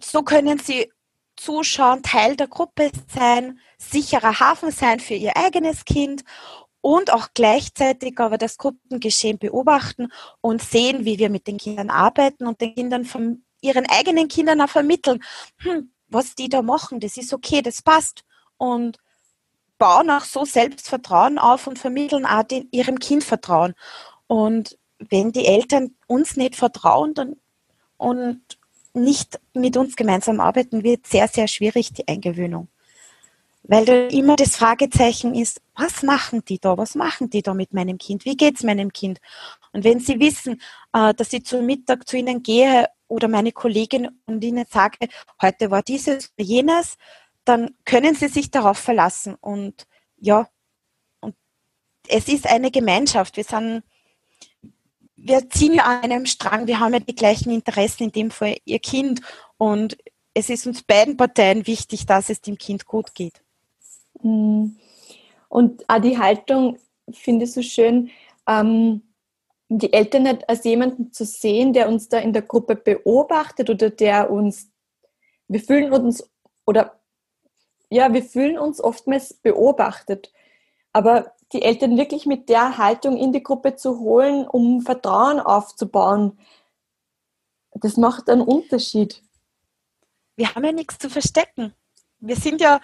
so 0.00 0.22
können 0.22 0.58
sie 0.58 0.90
zuschauen, 1.36 2.02
Teil 2.02 2.36
der 2.36 2.48
Gruppe 2.48 2.90
sein, 3.12 3.58
sicherer 3.78 4.40
Hafen 4.40 4.70
sein 4.70 5.00
für 5.00 5.14
ihr 5.14 5.36
eigenes 5.36 5.84
Kind 5.84 6.24
und 6.80 7.12
auch 7.12 7.28
gleichzeitig 7.34 8.18
aber 8.18 8.38
das 8.38 8.58
Gruppengeschehen 8.58 9.38
beobachten 9.38 10.08
und 10.40 10.62
sehen, 10.62 11.04
wie 11.04 11.18
wir 11.18 11.30
mit 11.30 11.46
den 11.46 11.58
Kindern 11.58 11.90
arbeiten 11.90 12.46
und 12.46 12.60
den 12.60 12.74
Kindern 12.74 13.04
von 13.04 13.44
ihren 13.60 13.86
eigenen 13.86 14.28
Kindern 14.28 14.60
auch 14.60 14.68
vermitteln, 14.68 15.22
hm, 15.58 15.92
was 16.08 16.34
die 16.34 16.48
da 16.48 16.62
machen, 16.62 17.00
das 17.00 17.16
ist 17.16 17.32
okay, 17.32 17.62
das 17.62 17.82
passt. 17.82 18.24
Und 18.56 18.98
bauen 19.82 20.10
auch 20.10 20.22
so 20.22 20.44
Selbstvertrauen 20.44 21.40
auf 21.40 21.66
und 21.66 21.76
vermitteln 21.76 22.24
auch 22.24 22.44
den, 22.44 22.68
ihrem 22.70 23.00
Kind 23.00 23.24
Vertrauen. 23.24 23.74
Und 24.28 24.78
wenn 25.00 25.32
die 25.32 25.44
Eltern 25.44 25.96
uns 26.06 26.36
nicht 26.36 26.54
vertrauen 26.54 27.14
dann, 27.14 27.34
und 27.96 28.40
nicht 28.94 29.40
mit 29.54 29.76
uns 29.76 29.96
gemeinsam 29.96 30.38
arbeiten, 30.38 30.84
wird 30.84 31.08
sehr, 31.08 31.26
sehr 31.26 31.48
schwierig 31.48 31.92
die 31.94 32.06
Eingewöhnung. 32.06 32.68
Weil 33.64 33.84
da 33.84 34.06
immer 34.06 34.36
das 34.36 34.54
Fragezeichen 34.54 35.34
ist, 35.34 35.60
was 35.74 36.04
machen 36.04 36.44
die 36.44 36.60
da? 36.60 36.78
Was 36.78 36.94
machen 36.94 37.28
die 37.28 37.42
da 37.42 37.52
mit 37.52 37.72
meinem 37.72 37.98
Kind? 37.98 38.24
Wie 38.24 38.36
geht 38.36 38.56
es 38.56 38.62
meinem 38.62 38.92
Kind? 38.92 39.20
Und 39.72 39.82
wenn 39.82 39.98
sie 39.98 40.20
wissen, 40.20 40.60
äh, 40.92 41.12
dass 41.12 41.32
ich 41.32 41.44
zum 41.44 41.66
Mittag 41.66 42.08
zu 42.08 42.16
ihnen 42.16 42.44
gehe 42.44 42.86
oder 43.08 43.26
meine 43.26 43.50
Kollegin 43.50 44.20
und 44.26 44.44
ihnen 44.44 44.64
sage, 44.70 45.08
heute 45.40 45.72
war 45.72 45.82
dieses, 45.82 46.32
jenes, 46.38 46.96
dann 47.44 47.74
können 47.84 48.14
sie 48.14 48.28
sich 48.28 48.50
darauf 48.50 48.78
verlassen. 48.78 49.36
Und 49.40 49.86
ja, 50.16 50.48
und 51.20 51.34
es 52.08 52.28
ist 52.28 52.46
eine 52.46 52.70
Gemeinschaft. 52.70 53.36
Wir 53.36 53.44
sind, 53.44 53.82
wir 55.16 55.48
ziehen 55.50 55.74
ja 55.74 55.84
an 55.84 56.02
einem 56.04 56.26
Strang, 56.26 56.66
wir 56.66 56.80
haben 56.80 56.94
ja 56.94 57.00
die 57.00 57.14
gleichen 57.14 57.50
Interessen, 57.50 58.04
in 58.04 58.12
dem 58.12 58.30
Fall 58.30 58.56
ihr 58.64 58.78
Kind. 58.78 59.20
Und 59.56 59.96
es 60.34 60.50
ist 60.50 60.66
uns 60.66 60.82
beiden 60.82 61.16
Parteien 61.16 61.66
wichtig, 61.66 62.06
dass 62.06 62.30
es 62.30 62.40
dem 62.40 62.58
Kind 62.58 62.86
gut 62.86 63.14
geht. 63.14 63.42
Mhm. 64.22 64.76
Und 65.48 65.88
auch 65.88 66.00
die 66.00 66.18
Haltung 66.18 66.78
finde 67.10 67.44
ich 67.44 67.52
so 67.52 67.62
schön, 67.62 68.10
ähm, 68.46 69.02
die 69.68 69.92
Eltern 69.92 70.24
nicht 70.24 70.48
als 70.48 70.64
jemanden 70.64 71.12
zu 71.12 71.24
sehen, 71.24 71.72
der 71.72 71.88
uns 71.88 72.08
da 72.08 72.18
in 72.18 72.32
der 72.32 72.42
Gruppe 72.42 72.76
beobachtet 72.76 73.70
oder 73.70 73.90
der 73.90 74.30
uns, 74.30 74.70
wir 75.48 75.60
fühlen 75.60 75.92
uns 75.92 76.28
oder 76.66 77.01
ja, 77.92 78.12
wir 78.14 78.22
fühlen 78.22 78.58
uns 78.58 78.80
oftmals 78.80 79.34
beobachtet. 79.34 80.32
Aber 80.92 81.32
die 81.52 81.62
Eltern 81.62 81.98
wirklich 81.98 82.24
mit 82.24 82.48
der 82.48 82.78
Haltung 82.78 83.18
in 83.18 83.32
die 83.32 83.42
Gruppe 83.42 83.76
zu 83.76 83.98
holen, 84.00 84.46
um 84.46 84.80
Vertrauen 84.80 85.38
aufzubauen, 85.38 86.38
das 87.74 87.96
macht 87.96 88.30
einen 88.30 88.40
Unterschied. 88.42 89.22
Wir 90.36 90.54
haben 90.54 90.64
ja 90.64 90.72
nichts 90.72 90.98
zu 90.98 91.10
verstecken. 91.10 91.74
Wir 92.20 92.36
sind 92.36 92.60
ja, 92.60 92.80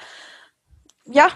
ja, 1.07 1.29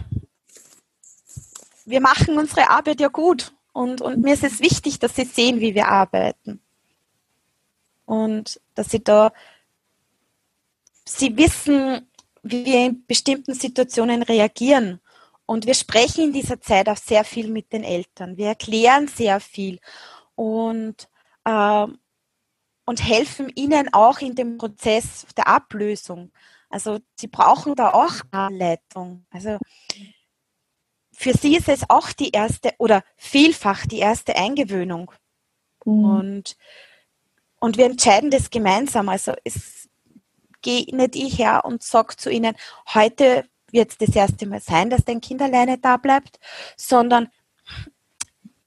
wir 1.87 2.01
machen 2.01 2.39
unsere 2.39 2.69
Arbeit 2.69 3.01
ja 3.01 3.09
gut. 3.09 3.55
Und, 3.73 4.03
und 4.03 4.21
mir 4.21 4.35
ist 4.35 4.45
es 4.45 4.61
wichtig, 4.61 4.99
dass 4.99 5.17
sie 5.17 5.25
sehen, 5.25 5.61
wie 5.61 5.75
wir 5.75 5.89
arbeiten. 5.89 6.61
Und 8.05 8.61
dass 8.75 8.91
sie 8.91 9.03
da, 9.03 9.33
sie 11.07 11.37
wissen, 11.39 12.07
wie 12.43 12.65
wir 12.65 12.87
in 12.87 13.07
bestimmten 13.07 13.55
Situationen 13.55 14.23
reagieren. 14.23 15.01
Und 15.47 15.67
wir 15.67 15.75
sprechen 15.75 16.25
in 16.25 16.33
dieser 16.33 16.61
Zeit 16.61 16.89
auch 16.89 16.97
sehr 16.97 17.25
viel 17.25 17.49
mit 17.49 17.73
den 17.73 17.85
Eltern. 17.85 18.37
Wir 18.37 18.49
erklären 18.49 19.09
sehr 19.09 19.41
viel 19.41 19.81
und, 20.35 21.09
äh, 21.45 21.87
und 22.85 23.09
helfen 23.09 23.51
ihnen 23.55 23.93
auch 23.93 24.21
in 24.21 24.35
dem 24.35 24.59
Prozess 24.59 25.27
der 25.37 25.49
Ablösung. 25.49 26.33
Also 26.69 27.01
sie 27.17 27.29
brauchen 27.29 27.75
da 27.75 27.91
auch 27.91 28.15
Anleitung. 28.31 29.27
Also 29.31 29.59
für 31.13 31.35
sie 31.35 31.57
ist 31.57 31.69
es 31.69 31.89
auch 31.89 32.13
die 32.13 32.31
erste 32.31 32.73
oder 32.79 33.05
vielfach 33.17 33.87
die 33.87 33.99
erste 33.99 34.35
Eingewöhnung. 34.37 35.13
Mhm. 35.85 36.05
Und, 36.05 36.57
und 37.61 37.77
wir 37.77 37.87
entscheiden 37.87 38.31
das 38.31 38.51
gemeinsam. 38.51 39.09
Also 39.09 39.35
es 39.45 39.82
gehe 40.63 40.87
nicht 40.97 41.17
ich 41.17 41.39
her 41.39 41.65
und 41.65 41.83
sage 41.83 42.17
zu 42.17 42.31
ihnen, 42.31 42.57
heute 42.95 43.45
wird 43.71 43.91
es 43.91 43.99
das 43.99 44.15
erste 44.15 44.47
Mal 44.47 44.61
sein, 44.61 44.91
dass 44.91 45.05
dein 45.05 45.21
Kind 45.21 45.43
alleine 45.43 45.79
da 45.79 45.97
bleibt, 45.97 46.39
sondern 46.77 47.29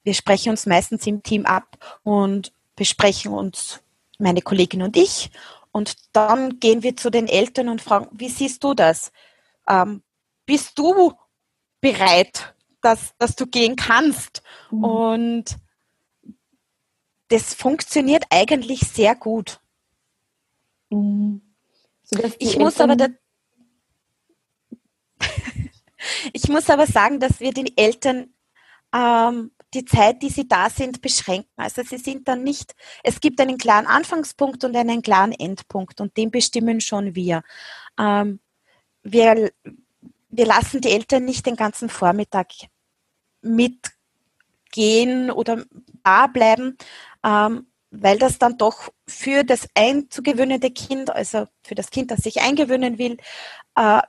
wir 0.04 0.14
sprechen 0.14 0.50
uns 0.50 0.66
meistens 0.66 1.08
im 1.08 1.24
Team 1.24 1.46
ab 1.46 2.00
und 2.04 2.52
besprechen 2.76 3.32
uns 3.32 3.82
meine 4.20 4.42
Kollegin 4.42 4.82
und 4.82 4.98
ich. 4.98 5.32
Und 5.72 5.96
dann 6.14 6.60
gehen 6.60 6.84
wir 6.84 6.96
zu 6.96 7.10
den 7.10 7.28
Eltern 7.28 7.70
und 7.70 7.82
fragen, 7.82 8.08
wie 8.12 8.30
siehst 8.30 8.64
du 8.64 8.74
das? 8.74 9.12
Ähm, 9.68 10.04
bist 10.46 10.78
du 10.78 11.14
bereit, 11.82 12.54
dass, 12.82 13.16
dass 13.18 13.36
du 13.36 13.48
gehen 13.48 13.76
kannst? 13.76 14.42
Mhm. 14.72 14.84
Und 14.84 15.56
das 17.30 17.54
funktioniert 17.54 18.26
eigentlich 18.30 18.82
sehr 18.82 19.16
gut. 19.16 19.60
Mhm 20.90 21.45
ich 22.40 22.58
muss 22.58 22.80
aber 22.80 22.96
da, 22.96 23.08
ich 26.34 26.48
muss 26.48 26.70
aber 26.70 26.88
sagen, 26.88 27.20
dass 27.20 27.40
wir 27.40 27.52
den 27.54 27.76
Eltern 27.76 28.34
ähm, 28.94 29.52
die 29.74 29.86
Zeit, 29.86 30.22
die 30.22 30.30
sie 30.30 30.48
da 30.48 30.70
sind, 30.70 31.02
beschränken. 31.02 31.52
Also 31.58 31.84
sie 31.84 31.98
sind 31.98 32.28
dann 32.28 32.44
nicht, 32.44 32.76
es 33.04 33.20
gibt 33.20 33.42
einen 33.42 33.58
klaren 33.58 33.88
Anfangspunkt 33.88 34.64
und 34.64 34.76
einen 34.76 35.02
klaren 35.02 35.34
Endpunkt 35.34 36.00
und 36.02 36.16
den 36.18 36.32
bestimmen 36.32 36.80
schon 36.82 37.14
wir. 37.14 37.44
Ähm, 38.00 38.40
wir, 39.04 39.52
wir 40.30 40.46
lassen 40.46 40.82
die 40.82 40.92
Eltern 40.92 41.26
nicht 41.26 41.46
den 41.46 41.56
ganzen 41.58 41.90
Vormittag 41.90 42.48
mitgehen 43.42 45.30
oder 45.30 45.64
da 46.04 46.28
bleiben, 46.28 46.78
ähm, 47.24 47.68
weil 48.02 48.18
das 48.18 48.38
dann 48.38 48.58
doch 48.58 48.90
für 49.08 49.44
das 49.44 49.68
einzugewöhnende 49.76 50.72
Kind, 50.72 51.10
also 51.10 51.48
für 51.64 51.76
das 51.76 51.90
Kind, 51.90 52.12
das 52.12 52.20
sich 52.20 52.42
eingewöhnen 52.42 52.98
will, 52.98 53.18
äh, 53.76 54.02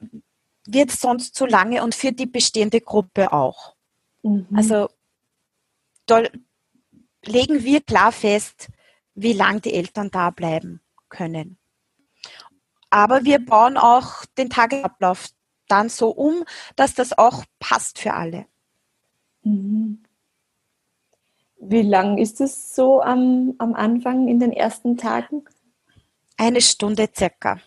wird 0.66 0.90
sonst 0.90 1.34
zu 1.34 1.46
lange 1.46 1.82
und 1.82 1.94
für 1.94 2.12
die 2.12 2.26
bestehende 2.26 2.80
Gruppe 2.80 3.32
auch. 3.32 3.74
Mhm. 4.22 4.46
Also 4.54 4.88
da 6.06 6.22
legen 7.24 7.62
wir 7.62 7.80
klar 7.80 8.12
fest, 8.12 8.68
wie 9.14 9.32
lange 9.32 9.60
die 9.60 9.74
Eltern 9.74 10.10
da 10.10 10.30
bleiben 10.30 10.80
können. 11.08 11.58
Aber 12.90 13.24
wir 13.24 13.44
bauen 13.44 13.76
auch 13.76 14.24
den 14.38 14.50
Tagesablauf 14.50 15.28
dann 15.68 15.88
so 15.88 16.10
um, 16.10 16.44
dass 16.76 16.94
das 16.94 17.16
auch 17.16 17.44
passt 17.58 17.98
für 17.98 18.14
alle. 18.14 18.46
Mhm. 19.42 20.02
Wie 21.58 21.82
lang 21.82 22.18
ist 22.18 22.40
es 22.40 22.74
so 22.74 23.00
am, 23.02 23.54
am 23.58 23.74
Anfang 23.74 24.28
in 24.28 24.38
den 24.38 24.52
ersten 24.52 24.96
Tagen? 24.96 25.44
Eine 26.36 26.60
Stunde 26.60 27.08
circa. 27.14 27.60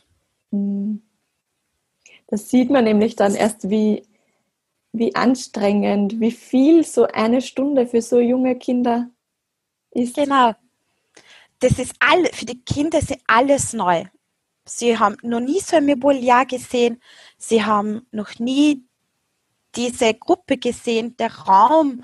Hm. 0.51 1.01
Das 2.27 2.49
sieht 2.49 2.69
man 2.69 2.83
nämlich 2.83 3.15
dann 3.15 3.33
erst, 3.33 3.69
wie, 3.71 4.03
wie 4.91 5.15
anstrengend, 5.15 6.19
wie 6.19 6.31
viel 6.31 6.83
so 6.83 7.07
eine 7.07 7.41
Stunde 7.41 7.87
für 7.87 8.01
so 8.01 8.19
junge 8.19 8.55
Kinder 8.55 9.09
ist. 9.91 10.15
Genau. 10.15 10.53
Das 11.59 11.79
ist 11.79 11.95
alle, 11.99 12.29
für 12.31 12.45
die 12.45 12.61
Kinder 12.61 12.99
ist 12.99 13.17
alles 13.27 13.73
neu. 13.73 14.05
Sie 14.65 14.97
haben 14.97 15.17
noch 15.23 15.39
nie 15.39 15.59
so 15.59 15.77
ein 15.77 15.87
Mobiliar 15.87 16.45
gesehen. 16.45 17.01
Sie 17.37 17.63
haben 17.63 18.05
noch 18.11 18.37
nie 18.37 18.85
diese 19.75 20.13
Gruppe 20.13 20.57
gesehen. 20.57 21.17
Der 21.17 21.33
Raum, 21.33 22.03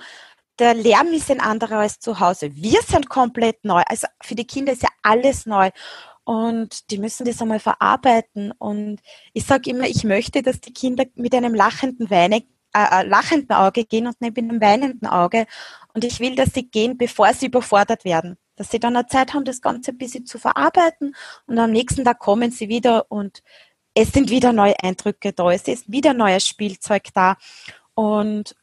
der 0.59 0.73
Lärm 0.73 1.07
ist 1.07 1.29
ein 1.31 1.39
anderer 1.39 1.79
als 1.79 1.99
zu 1.99 2.19
Hause. 2.19 2.55
Wir 2.55 2.81
sind 2.81 3.09
komplett 3.09 3.63
neu. 3.65 3.83
Also 3.87 4.07
für 4.21 4.35
die 4.35 4.47
Kinder 4.47 4.73
ist 4.73 4.83
ja 4.83 4.89
alles 5.03 5.45
neu. 5.45 5.69
Und 6.23 6.89
die 6.89 6.97
müssen 6.97 7.25
das 7.25 7.41
einmal 7.41 7.59
verarbeiten. 7.59 8.51
Und 8.57 9.01
ich 9.33 9.45
sage 9.45 9.69
immer, 9.69 9.85
ich 9.85 10.03
möchte, 10.03 10.41
dass 10.41 10.59
die 10.59 10.73
Kinder 10.73 11.05
mit 11.15 11.35
einem 11.35 11.53
lachenden, 11.53 12.09
Weine, 12.09 12.43
äh, 12.73 13.01
äh, 13.01 13.03
lachenden 13.03 13.55
Auge 13.55 13.85
gehen 13.85 14.07
und 14.07 14.19
nicht 14.21 14.35
mit 14.35 14.49
einem 14.49 14.59
weinenden 14.59 15.07
Auge. 15.07 15.45
Und 15.93 16.03
ich 16.03 16.19
will, 16.19 16.35
dass 16.35 16.53
sie 16.53 16.67
gehen, 16.67 16.97
bevor 16.97 17.33
sie 17.33 17.47
überfordert 17.47 18.05
werden. 18.05 18.37
Dass 18.55 18.71
sie 18.71 18.79
dann 18.79 18.95
eine 18.95 19.07
Zeit 19.07 19.33
haben, 19.33 19.45
das 19.45 19.61
Ganze 19.61 19.91
ein 19.91 19.97
bisschen 19.97 20.25
zu 20.25 20.39
verarbeiten. 20.39 21.15
Und 21.45 21.59
am 21.59 21.71
nächsten 21.71 22.03
Tag 22.03 22.19
kommen 22.19 22.51
sie 22.51 22.69
wieder 22.69 23.11
und 23.11 23.43
es 23.93 24.11
sind 24.11 24.29
wieder 24.29 24.51
neue 24.51 24.75
Eindrücke 24.81 25.31
da. 25.31 25.51
Es 25.51 25.67
ist 25.67 25.91
wieder 25.91 26.13
neues 26.13 26.47
Spielzeug 26.47 27.03
da. 27.13 27.37
Und 27.93 28.55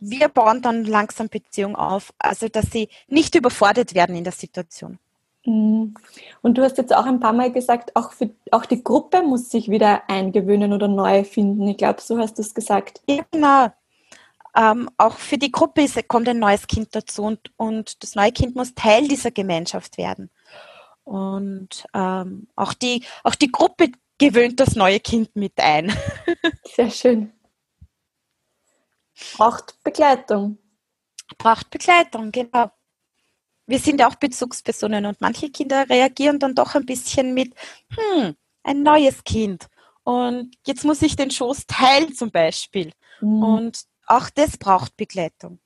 wir 0.00 0.28
bauen 0.28 0.62
dann 0.62 0.84
langsam 0.84 1.28
Beziehung 1.28 1.76
auf, 1.76 2.12
also 2.18 2.48
dass 2.48 2.70
sie 2.70 2.88
nicht 3.08 3.34
überfordert 3.34 3.94
werden 3.94 4.16
in 4.16 4.24
der 4.24 4.32
Situation. 4.32 4.98
Mhm. 5.44 5.94
Und 6.42 6.58
du 6.58 6.62
hast 6.62 6.78
jetzt 6.78 6.94
auch 6.94 7.06
ein 7.06 7.20
paar 7.20 7.32
Mal 7.32 7.50
gesagt, 7.50 7.96
auch, 7.96 8.12
für, 8.12 8.30
auch 8.50 8.66
die 8.66 8.82
Gruppe 8.82 9.22
muss 9.22 9.50
sich 9.50 9.70
wieder 9.70 10.08
eingewöhnen 10.08 10.72
oder 10.72 10.88
neu 10.88 11.24
finden. 11.24 11.66
Ich 11.68 11.78
glaube, 11.78 12.00
so 12.00 12.18
hast 12.18 12.38
du 12.38 12.42
es 12.42 12.54
gesagt. 12.54 13.00
Ja, 13.08 13.24
genau. 13.30 13.68
Ähm, 14.56 14.90
auch 14.98 15.16
für 15.16 15.38
die 15.38 15.52
Gruppe 15.52 15.82
ist, 15.82 16.08
kommt 16.08 16.28
ein 16.28 16.38
neues 16.38 16.66
Kind 16.66 16.88
dazu 16.92 17.22
und, 17.22 17.50
und 17.56 18.02
das 18.02 18.14
neue 18.14 18.32
Kind 18.32 18.56
muss 18.56 18.74
Teil 18.74 19.06
dieser 19.08 19.30
Gemeinschaft 19.30 19.98
werden. 19.98 20.30
Und 21.04 21.86
ähm, 21.94 22.48
auch, 22.56 22.74
die, 22.74 23.04
auch 23.24 23.34
die 23.34 23.52
Gruppe 23.52 23.92
gewöhnt 24.18 24.60
das 24.60 24.74
neue 24.74 25.00
Kind 25.00 25.34
mit 25.36 25.52
ein. 25.56 25.92
Sehr 26.64 26.90
schön. 26.90 27.32
Braucht 29.36 29.82
Begleitung. 29.82 30.58
Braucht 31.36 31.70
Begleitung, 31.70 32.32
genau. 32.32 32.70
Wir 33.66 33.78
sind 33.78 34.00
ja 34.00 34.08
auch 34.08 34.14
Bezugspersonen 34.14 35.04
und 35.04 35.20
manche 35.20 35.50
Kinder 35.50 35.88
reagieren 35.88 36.38
dann 36.38 36.54
doch 36.54 36.74
ein 36.74 36.86
bisschen 36.86 37.34
mit, 37.34 37.54
hm, 37.90 38.34
ein 38.62 38.82
neues 38.82 39.24
Kind. 39.24 39.68
Und 40.04 40.56
jetzt 40.66 40.84
muss 40.84 41.02
ich 41.02 41.16
den 41.16 41.30
Schoß 41.30 41.66
teilen 41.66 42.14
zum 42.14 42.30
Beispiel. 42.30 42.92
Mhm. 43.20 43.42
Und 43.42 43.82
auch 44.06 44.30
das 44.30 44.56
braucht 44.56 44.96
Begleitung. 44.96 45.58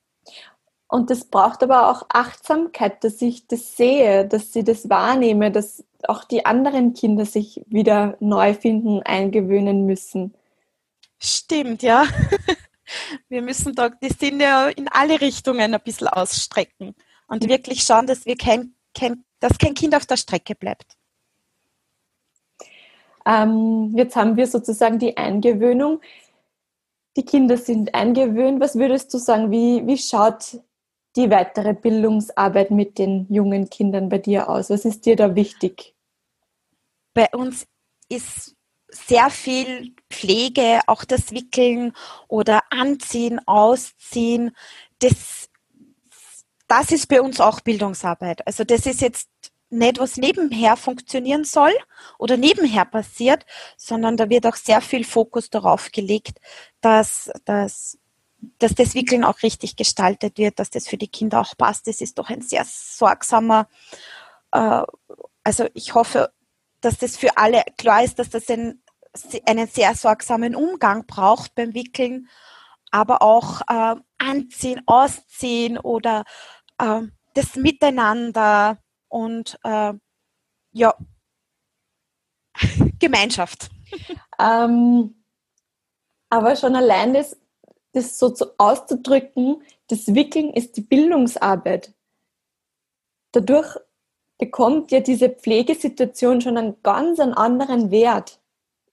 Und 0.87 1.09
das 1.09 1.25
braucht 1.25 1.63
aber 1.63 1.89
auch 1.89 2.05
Achtsamkeit, 2.09 3.03
dass 3.03 3.21
ich 3.21 3.47
das 3.47 3.77
sehe, 3.77 4.27
dass 4.27 4.53
sie 4.53 4.63
das 4.63 4.89
wahrnehme, 4.89 5.49
dass 5.49 5.83
auch 6.07 6.23
die 6.23 6.45
anderen 6.45 6.93
Kinder 6.93 7.25
sich 7.25 7.63
wieder 7.67 8.17
neu 8.19 8.53
finden, 8.53 9.01
eingewöhnen 9.01 9.85
müssen. 9.85 10.35
Stimmt, 11.19 11.81
ja. 11.81 12.05
Wir 13.29 13.41
müssen 13.41 13.75
da 13.75 13.89
die 13.89 14.09
Sinne 14.09 14.71
in 14.75 14.87
alle 14.87 15.21
Richtungen 15.21 15.73
ein 15.73 15.81
bisschen 15.81 16.07
ausstrecken 16.07 16.95
und 17.27 17.47
wirklich 17.47 17.83
schauen, 17.83 18.07
dass 18.07 18.25
wir 18.25 18.37
kein, 18.37 18.75
kein, 18.93 19.23
dass 19.39 19.57
kein 19.57 19.73
Kind 19.73 19.95
auf 19.95 20.05
der 20.05 20.17
Strecke 20.17 20.55
bleibt. 20.55 20.97
Ähm, 23.25 23.93
jetzt 23.95 24.15
haben 24.15 24.35
wir 24.35 24.47
sozusagen 24.47 24.99
die 24.99 25.17
Eingewöhnung. 25.17 26.01
Die 27.15 27.23
Kinder 27.23 27.57
sind 27.57 27.93
eingewöhnt. 27.93 28.59
Was 28.59 28.75
würdest 28.75 29.13
du 29.13 29.17
sagen, 29.17 29.51
wie, 29.51 29.85
wie 29.85 29.97
schaut 29.97 30.59
die 31.15 31.29
weitere 31.29 31.73
Bildungsarbeit 31.73 32.71
mit 32.71 32.97
den 32.97 33.27
jungen 33.29 33.69
Kindern 33.69 34.09
bei 34.09 34.17
dir 34.17 34.49
aus? 34.49 34.69
Was 34.69 34.83
ist 34.83 35.05
dir 35.05 35.15
da 35.15 35.35
wichtig? 35.35 35.95
Bei 37.13 37.27
uns 37.31 37.67
ist 38.09 38.55
sehr 38.89 39.29
viel 39.29 39.95
Pflege, 40.13 40.81
auch 40.87 41.03
das 41.03 41.31
Wickeln 41.31 41.93
oder 42.27 42.61
Anziehen, 42.69 43.39
Ausziehen. 43.45 44.55
Das, 44.99 45.49
das 46.67 46.91
ist 46.91 47.07
bei 47.07 47.21
uns 47.21 47.41
auch 47.41 47.59
Bildungsarbeit. 47.61 48.45
Also 48.47 48.63
das 48.63 48.85
ist 48.85 49.01
jetzt 49.01 49.27
nicht, 49.73 49.99
was 49.99 50.17
nebenher 50.17 50.77
funktionieren 50.77 51.43
soll 51.43 51.73
oder 52.17 52.37
nebenher 52.37 52.85
passiert, 52.85 53.45
sondern 53.75 54.17
da 54.17 54.29
wird 54.29 54.45
auch 54.45 54.55
sehr 54.55 54.81
viel 54.81 55.03
Fokus 55.03 55.49
darauf 55.49 55.91
gelegt, 55.91 56.39
dass, 56.79 57.31
dass, 57.45 57.97
dass 58.59 58.75
das 58.75 58.93
Wickeln 58.93 59.23
auch 59.23 59.41
richtig 59.43 59.75
gestaltet 59.75 60.37
wird, 60.37 60.59
dass 60.59 60.69
das 60.69 60.87
für 60.87 60.97
die 60.97 61.07
Kinder 61.07 61.41
auch 61.41 61.57
passt. 61.57 61.87
Das 61.87 62.01
ist 62.01 62.19
doch 62.19 62.29
ein 62.29 62.41
sehr 62.41 62.65
sorgsamer, 62.65 63.67
äh, 64.51 64.83
also 65.43 65.67
ich 65.73 65.95
hoffe, 65.95 66.31
dass 66.83 66.97
das 66.97 67.17
für 67.17 67.37
alle 67.37 67.63
klar 67.77 68.03
ist, 68.03 68.19
dass 68.19 68.29
das 68.29 68.49
ein, 68.49 68.82
einen 69.45 69.67
sehr 69.67 69.95
sorgsamen 69.95 70.55
Umgang 70.55 71.05
braucht 71.05 71.55
beim 71.55 71.73
Wickeln, 71.73 72.27
aber 72.91 73.21
auch 73.21 73.61
äh, 73.67 73.95
anziehen, 74.17 74.81
ausziehen 74.85 75.77
oder 75.77 76.23
äh, 76.77 77.01
das 77.33 77.55
Miteinander 77.55 78.77
und 79.07 79.59
äh, 79.63 79.93
ja, 80.71 80.95
Gemeinschaft. 82.99 83.69
Ähm, 84.39 85.23
aber 86.29 86.55
schon 86.55 86.75
allein 86.75 87.13
das, 87.13 87.37
das 87.91 88.17
so 88.17 88.29
zu 88.29 88.57
auszudrücken, 88.57 89.61
das 89.87 90.13
Wickeln 90.15 90.51
ist 90.51 90.77
die 90.77 90.81
Bildungsarbeit. 90.81 91.93
Dadurch 93.31 93.77
bekommt 94.37 94.91
ja 94.91 94.99
diese 94.99 95.29
Pflegesituation 95.29 96.41
schon 96.41 96.57
einen 96.57 96.81
ganz 96.81 97.19
anderen 97.19 97.91
Wert. 97.91 98.39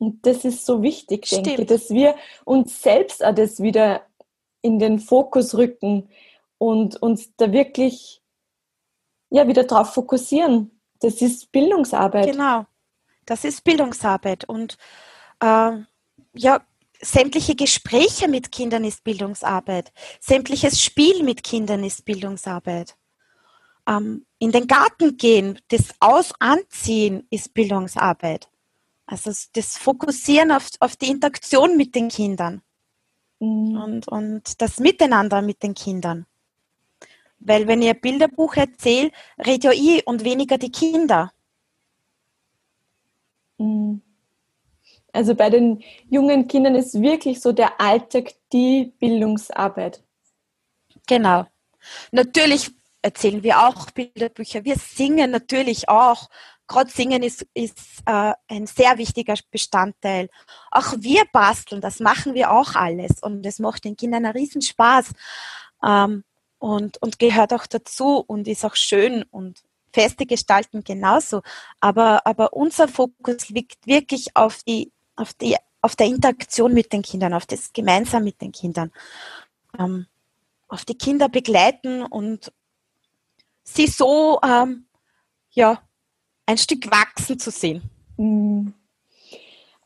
Und 0.00 0.26
das 0.26 0.44
ist 0.44 0.66
so 0.66 0.82
wichtig, 0.82 1.26
Stimmt. 1.26 1.46
denke 1.46 1.62
ich, 1.62 1.68
dass 1.68 1.90
wir 1.90 2.16
uns 2.44 2.82
selbst 2.82 3.24
auch 3.24 3.34
das 3.34 3.62
wieder 3.62 4.02
in 4.62 4.78
den 4.78 4.98
Fokus 4.98 5.54
rücken 5.54 6.08
und 6.58 7.00
uns 7.00 7.34
da 7.36 7.52
wirklich 7.52 8.22
ja, 9.30 9.46
wieder 9.46 9.64
darauf 9.64 9.94
fokussieren. 9.94 10.80
Das 11.00 11.22
ist 11.22 11.52
Bildungsarbeit. 11.52 12.32
Genau, 12.32 12.66
das 13.26 13.44
ist 13.44 13.62
Bildungsarbeit. 13.62 14.44
Und 14.44 14.76
äh, 15.40 15.72
ja, 16.34 16.62
sämtliche 17.00 17.54
Gespräche 17.54 18.26
mit 18.26 18.50
Kindern 18.50 18.84
ist 18.84 19.04
Bildungsarbeit. 19.04 19.92
Sämtliches 20.18 20.82
Spiel 20.82 21.22
mit 21.22 21.44
Kindern 21.44 21.84
ist 21.84 22.04
Bildungsarbeit 22.04 22.96
ähm, 23.90 24.26
in 24.38 24.52
den 24.52 24.66
Garten 24.66 25.16
gehen, 25.16 25.58
das 25.68 25.94
Aus 26.00 26.32
anziehen 26.38 27.26
ist 27.30 27.54
Bildungsarbeit. 27.54 28.49
Also 29.10 29.32
das 29.54 29.76
Fokussieren 29.76 30.52
auf, 30.52 30.68
auf 30.78 30.94
die 30.94 31.08
Interaktion 31.08 31.76
mit 31.76 31.96
den 31.96 32.08
Kindern 32.08 32.62
mhm. 33.40 33.76
und, 33.76 34.08
und 34.08 34.62
das 34.62 34.78
Miteinander 34.78 35.42
mit 35.42 35.64
den 35.64 35.74
Kindern. 35.74 36.26
Weil 37.40 37.66
wenn 37.66 37.82
ihr 37.82 37.94
Bilderbuch 37.94 38.54
erzählt, 38.54 39.12
redet 39.36 39.64
ja 39.64 39.72
ich 39.72 40.06
und 40.06 40.22
weniger 40.22 40.58
die 40.58 40.70
Kinder. 40.70 41.32
Mhm. 43.58 44.00
Also 45.12 45.34
bei 45.34 45.50
den 45.50 45.82
jungen 46.08 46.46
Kindern 46.46 46.76
ist 46.76 47.02
wirklich 47.02 47.40
so 47.40 47.50
der 47.50 47.80
Alltag 47.80 48.34
die 48.52 48.92
Bildungsarbeit. 49.00 50.04
Genau. 51.08 51.46
Natürlich 52.12 52.70
erzählen 53.02 53.42
wir 53.42 53.66
auch 53.66 53.90
Bilderbücher. 53.90 54.64
Wir 54.64 54.76
singen 54.76 55.32
natürlich 55.32 55.88
auch. 55.88 56.30
Gerade 56.70 56.88
Singen 56.88 57.24
ist, 57.24 57.44
ist 57.52 57.78
äh, 58.06 58.32
ein 58.46 58.66
sehr 58.68 58.96
wichtiger 58.96 59.34
Bestandteil. 59.50 60.30
Auch 60.70 60.94
wir 61.00 61.24
basteln, 61.32 61.80
das 61.80 61.98
machen 61.98 62.34
wir 62.34 62.52
auch 62.52 62.76
alles. 62.76 63.20
Und 63.20 63.44
es 63.44 63.58
macht 63.58 63.84
den 63.84 63.96
Kindern 63.96 64.24
einen 64.24 64.36
Riesenspaß. 64.36 65.10
Ähm, 65.84 66.22
und, 66.60 67.02
und 67.02 67.18
gehört 67.18 67.52
auch 67.52 67.66
dazu 67.66 68.22
und 68.24 68.46
ist 68.46 68.64
auch 68.64 68.76
schön 68.76 69.24
und 69.30 69.62
Feste 69.92 70.26
gestalten 70.26 70.84
genauso. 70.84 71.42
Aber, 71.80 72.24
aber 72.24 72.52
unser 72.52 72.86
Fokus 72.86 73.48
liegt 73.48 73.84
wirklich 73.88 74.36
auf 74.36 74.62
die, 74.62 74.92
auf 75.16 75.32
die, 75.34 75.56
auf 75.80 75.96
der 75.96 76.06
Interaktion 76.06 76.72
mit 76.72 76.92
den 76.92 77.02
Kindern, 77.02 77.34
auf 77.34 77.46
das 77.46 77.72
Gemeinsam 77.72 78.22
mit 78.22 78.40
den 78.40 78.52
Kindern. 78.52 78.92
Ähm, 79.76 80.06
auf 80.68 80.84
die 80.84 80.96
Kinder 80.96 81.28
begleiten 81.28 82.02
und, 82.04 82.52
sie 83.64 83.86
so 83.86 84.38
ähm, 84.42 84.86
ja, 85.50 85.82
ein 86.50 86.58
Stück 86.58 86.90
wachsen 86.90 87.38
zu 87.38 87.50
sehen. 87.50 87.82
Mhm. 88.16 88.74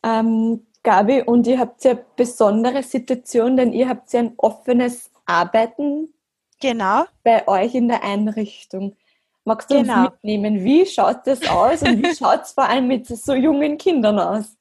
Ähm, 0.03 0.66
Gabi, 0.83 1.22
und 1.22 1.46
ihr 1.46 1.59
habt 1.59 1.85
ja 1.85 1.96
besondere 2.16 2.83
Situation, 2.83 3.57
denn 3.57 3.72
ihr 3.72 3.88
habt 3.88 4.12
ja 4.12 4.20
ein 4.20 4.35
offenes 4.37 5.11
Arbeiten 5.24 6.12
genau. 6.61 7.05
bei 7.22 7.46
euch 7.48 7.74
in 7.74 7.88
der 7.88 8.03
Einrichtung. 8.05 8.96
Magst 9.44 9.70
du 9.70 9.77
genau. 9.77 10.00
uns 10.00 10.11
mitnehmen? 10.12 10.64
Wie 10.64 10.87
schaut 10.87 11.27
das 11.27 11.46
aus 11.48 11.83
und 11.83 12.03
wie 12.03 12.14
schaut 12.18 12.42
es 12.42 12.53
vor 12.53 12.64
allem 12.64 12.87
mit 12.87 13.07
so 13.07 13.35
jungen 13.35 13.79
Kindern 13.79 14.18
aus? 14.18 14.57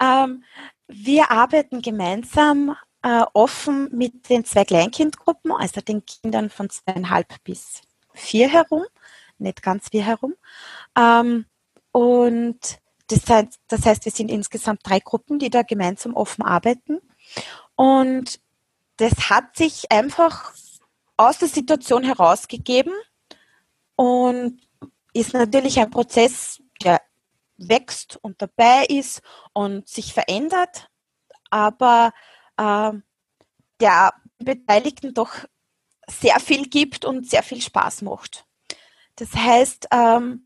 Ähm, 0.00 0.44
wir 0.88 1.30
arbeiten 1.30 1.82
gemeinsam 1.82 2.74
äh, 3.02 3.22
offen 3.32 3.88
mit 3.92 4.28
den 4.28 4.44
zwei 4.44 4.64
Kleinkindgruppen, 4.64 5.52
also 5.52 5.80
den 5.80 6.04
Kindern 6.04 6.50
von 6.50 6.70
zweieinhalb 6.70 7.42
bis 7.44 7.82
vier 8.14 8.48
herum, 8.48 8.84
nicht 9.38 9.62
ganz 9.62 9.90
vier 9.90 10.04
herum. 10.04 10.34
Ähm, 10.96 11.46
und 11.92 12.78
das 13.08 13.28
heißt, 13.28 13.60
das 13.68 13.86
heißt, 13.86 14.04
wir 14.04 14.12
sind 14.12 14.30
insgesamt 14.30 14.80
drei 14.84 15.00
Gruppen, 15.00 15.38
die 15.38 15.50
da 15.50 15.62
gemeinsam 15.62 16.14
offen 16.14 16.42
arbeiten. 16.42 17.00
Und 17.76 18.40
das 18.96 19.30
hat 19.30 19.56
sich 19.56 19.92
einfach 19.92 20.54
aus 21.16 21.38
der 21.38 21.48
Situation 21.48 22.02
herausgegeben 22.02 22.92
und 23.94 24.60
ist 25.12 25.32
natürlich 25.32 25.78
ein 25.78 25.90
Prozess, 25.90 26.62
der 26.82 27.00
wächst 27.56 28.18
und 28.22 28.42
dabei 28.42 28.84
ist 28.86 29.22
und 29.54 29.88
sich 29.88 30.12
verändert, 30.12 30.90
aber 31.50 32.12
äh, 32.58 32.92
der 33.80 34.12
Beteiligten 34.38 35.14
doch 35.14 35.32
sehr 36.08 36.38
viel 36.40 36.68
gibt 36.68 37.04
und 37.04 37.28
sehr 37.28 37.42
viel 37.42 37.60
Spaß 37.60 38.02
macht. 38.02 38.44
Das 39.16 39.34
heißt, 39.34 39.88
ähm, 39.90 40.45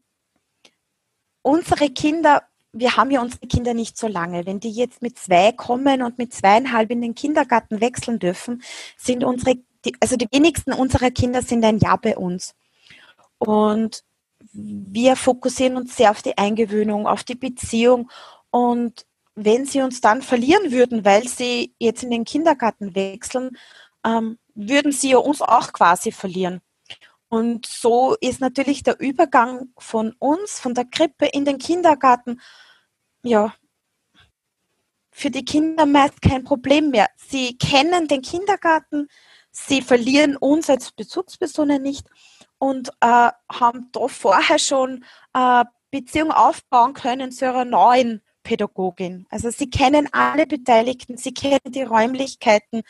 unsere 1.42 1.90
Kinder, 1.90 2.42
wir 2.72 2.96
haben 2.96 3.11
ja 3.11 3.20
unsere 3.20 3.46
Kinder 3.46 3.74
nicht 3.74 3.96
so 3.96 4.07
lange. 4.07 4.46
Wenn 4.46 4.61
die 4.61 4.70
jetzt 4.70 5.03
mit 5.03 5.18
zwei 5.18 5.53
kommen 5.53 6.03
und 6.03 6.18
mit 6.18 6.33
zweieinhalb 6.33 6.90
in 6.90 7.03
den 7.03 7.14
Kindergarten 7.14 7.81
wechseln 7.81 8.18
dürfen, 8.18 8.62
sind 8.96 9.24
unsere, 9.24 9.57
also 10.00 10.16
die 10.16 10.29
wenigsten 10.31 10.72
unserer 10.72 11.11
Kinder 11.11 11.42
sind 11.42 11.64
ein 11.64 11.79
Jahr 11.79 11.98
bei 12.00 12.16
uns. 12.16 12.55
Und 13.38 14.05
wir 14.53 15.16
fokussieren 15.16 15.76
uns 15.76 15.96
sehr 15.96 16.11
auf 16.11 16.22
die 16.22 16.37
Eingewöhnung, 16.37 17.07
auf 17.07 17.24
die 17.24 17.35
Beziehung. 17.35 18.11
Und 18.50 19.07
wenn 19.35 19.64
sie 19.64 19.81
uns 19.81 20.00
dann 20.00 20.22
verlieren 20.22 20.72
würden, 20.72 21.05
weil 21.05 21.26
sie 21.26 21.74
jetzt 21.79 22.03
in 22.03 22.11
den 22.11 22.24
Kindergarten 22.24 22.94
wechseln, 22.94 23.57
ähm, 24.05 24.38
würden 24.55 24.92
sie 24.92 25.11
ja 25.11 25.18
uns 25.18 25.40
auch 25.40 25.72
quasi 25.72 26.12
verlieren. 26.12 26.61
Und 27.30 27.64
so 27.64 28.16
ist 28.20 28.40
natürlich 28.40 28.82
der 28.82 28.98
Übergang 28.98 29.72
von 29.78 30.16
uns, 30.18 30.58
von 30.58 30.74
der 30.74 30.84
Krippe 30.84 31.26
in 31.26 31.44
den 31.44 31.58
Kindergarten, 31.58 32.40
ja, 33.22 33.54
für 35.12 35.30
die 35.30 35.44
Kinder 35.44 35.86
meist 35.86 36.20
kein 36.22 36.42
Problem 36.42 36.90
mehr. 36.90 37.08
Sie 37.16 37.56
kennen 37.56 38.08
den 38.08 38.22
Kindergarten, 38.22 39.06
sie 39.52 39.80
verlieren 39.80 40.36
uns 40.36 40.68
als 40.68 40.90
Bezugspersonen 40.90 41.80
nicht 41.80 42.08
und 42.58 42.88
äh, 43.00 43.30
haben 43.48 43.90
da 43.92 44.08
vorher 44.08 44.58
schon 44.58 45.04
äh, 45.32 45.64
Beziehung 45.92 46.32
aufbauen 46.32 46.94
können 46.94 47.30
zu 47.30 47.44
ihrer 47.44 47.64
neuen 47.64 48.22
Pädagogin. 48.42 49.28
Also 49.30 49.50
sie 49.50 49.70
kennen 49.70 50.08
alle 50.12 50.48
Beteiligten, 50.48 51.16
sie 51.16 51.32
kennen 51.32 51.60
die 51.66 51.82
Räumlichkeiten 51.82 52.82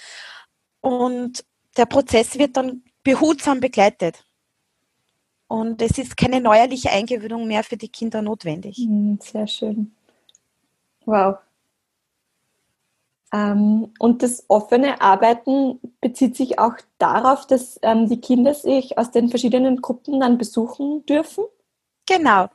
und 0.81 1.45
der 1.77 1.85
Prozess 1.85 2.39
wird 2.39 2.57
dann 2.57 2.85
behutsam 3.03 3.61
begleitet. 3.61 4.25
Und 5.51 5.83
es 5.83 5.99
ist 5.99 6.17
keine 6.17 6.41
neuerliche 6.41 6.91
Eingewöhnung 6.91 7.49
mehr 7.49 7.65
für 7.65 7.77
die 7.77 7.89
Kinder 7.89 8.23
notwendig. 8.23 8.77
Hm, 8.77 9.19
sehr 9.21 9.49
schön. 9.49 9.93
Wow. 11.05 11.39
Ähm, 13.33 13.93
und 13.99 14.23
das 14.23 14.45
offene 14.47 15.01
Arbeiten 15.01 15.81
bezieht 16.01 16.37
sich 16.37 16.61
auch 16.61 16.75
darauf, 16.99 17.49
dass 17.49 17.81
ähm, 17.83 18.09
die 18.09 18.21
Kinder 18.21 18.55
sich 18.55 18.97
aus 18.97 19.11
den 19.11 19.29
verschiedenen 19.29 19.83
Gruppen 19.83 20.21
dann 20.21 20.39
besuchen 20.39 21.05
dürfen? 21.07 21.43
Genau. 22.07 22.49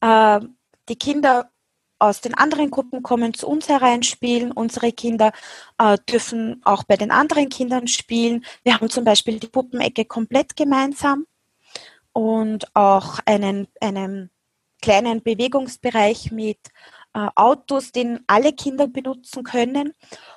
Äh, 0.00 0.40
die 0.88 0.96
Kinder 0.96 1.50
aus 1.98 2.22
den 2.22 2.32
anderen 2.32 2.70
Gruppen 2.70 3.02
kommen 3.02 3.34
zu 3.34 3.48
uns 3.48 3.68
hereinspielen. 3.68 4.50
Unsere 4.50 4.92
Kinder 4.92 5.32
äh, 5.76 5.98
dürfen 6.08 6.62
auch 6.64 6.84
bei 6.84 6.96
den 6.96 7.10
anderen 7.10 7.50
Kindern 7.50 7.86
spielen. 7.86 8.46
Wir 8.62 8.76
haben 8.76 8.88
zum 8.88 9.04
Beispiel 9.04 9.38
die 9.38 9.48
Puppenecke 9.48 10.06
komplett 10.06 10.56
gemeinsam 10.56 11.26
und 12.12 12.74
auch 12.74 13.18
einen, 13.24 13.68
einen 13.80 14.30
kleinen 14.82 15.22
Bewegungsbereich 15.22 16.32
mit 16.32 16.58
äh, 17.14 17.28
Autos, 17.34 17.92
den 17.92 18.20
alle 18.26 18.52
Kinder 18.52 18.86
benutzen 18.86 19.42
können. 19.42 19.92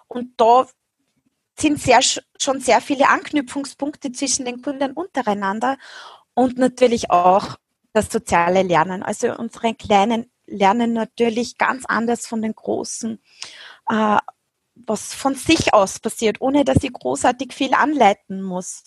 Und 0.07 0.33
da 0.37 0.67
sind 1.57 1.79
sehr, 1.79 1.99
schon 2.01 2.59
sehr 2.59 2.81
viele 2.81 3.09
Anknüpfungspunkte 3.09 4.11
zwischen 4.11 4.45
den 4.45 4.61
Kindern 4.61 4.93
untereinander 4.93 5.77
und 6.33 6.57
natürlich 6.57 7.11
auch 7.11 7.57
das 7.93 8.11
soziale 8.11 8.63
Lernen. 8.63 9.03
Also 9.03 9.35
unsere 9.37 9.75
Kleinen 9.75 10.31
lernen 10.47 10.93
natürlich 10.93 11.57
ganz 11.57 11.85
anders 11.85 12.27
von 12.27 12.41
den 12.41 12.55
Großen, 12.55 13.21
äh, 13.89 14.17
was 14.75 15.13
von 15.13 15.35
sich 15.35 15.73
aus 15.73 15.99
passiert, 15.99 16.41
ohne 16.41 16.65
dass 16.65 16.83
ich 16.83 16.91
großartig 16.91 17.53
viel 17.53 17.73
anleiten 17.75 18.41
muss. 18.41 18.83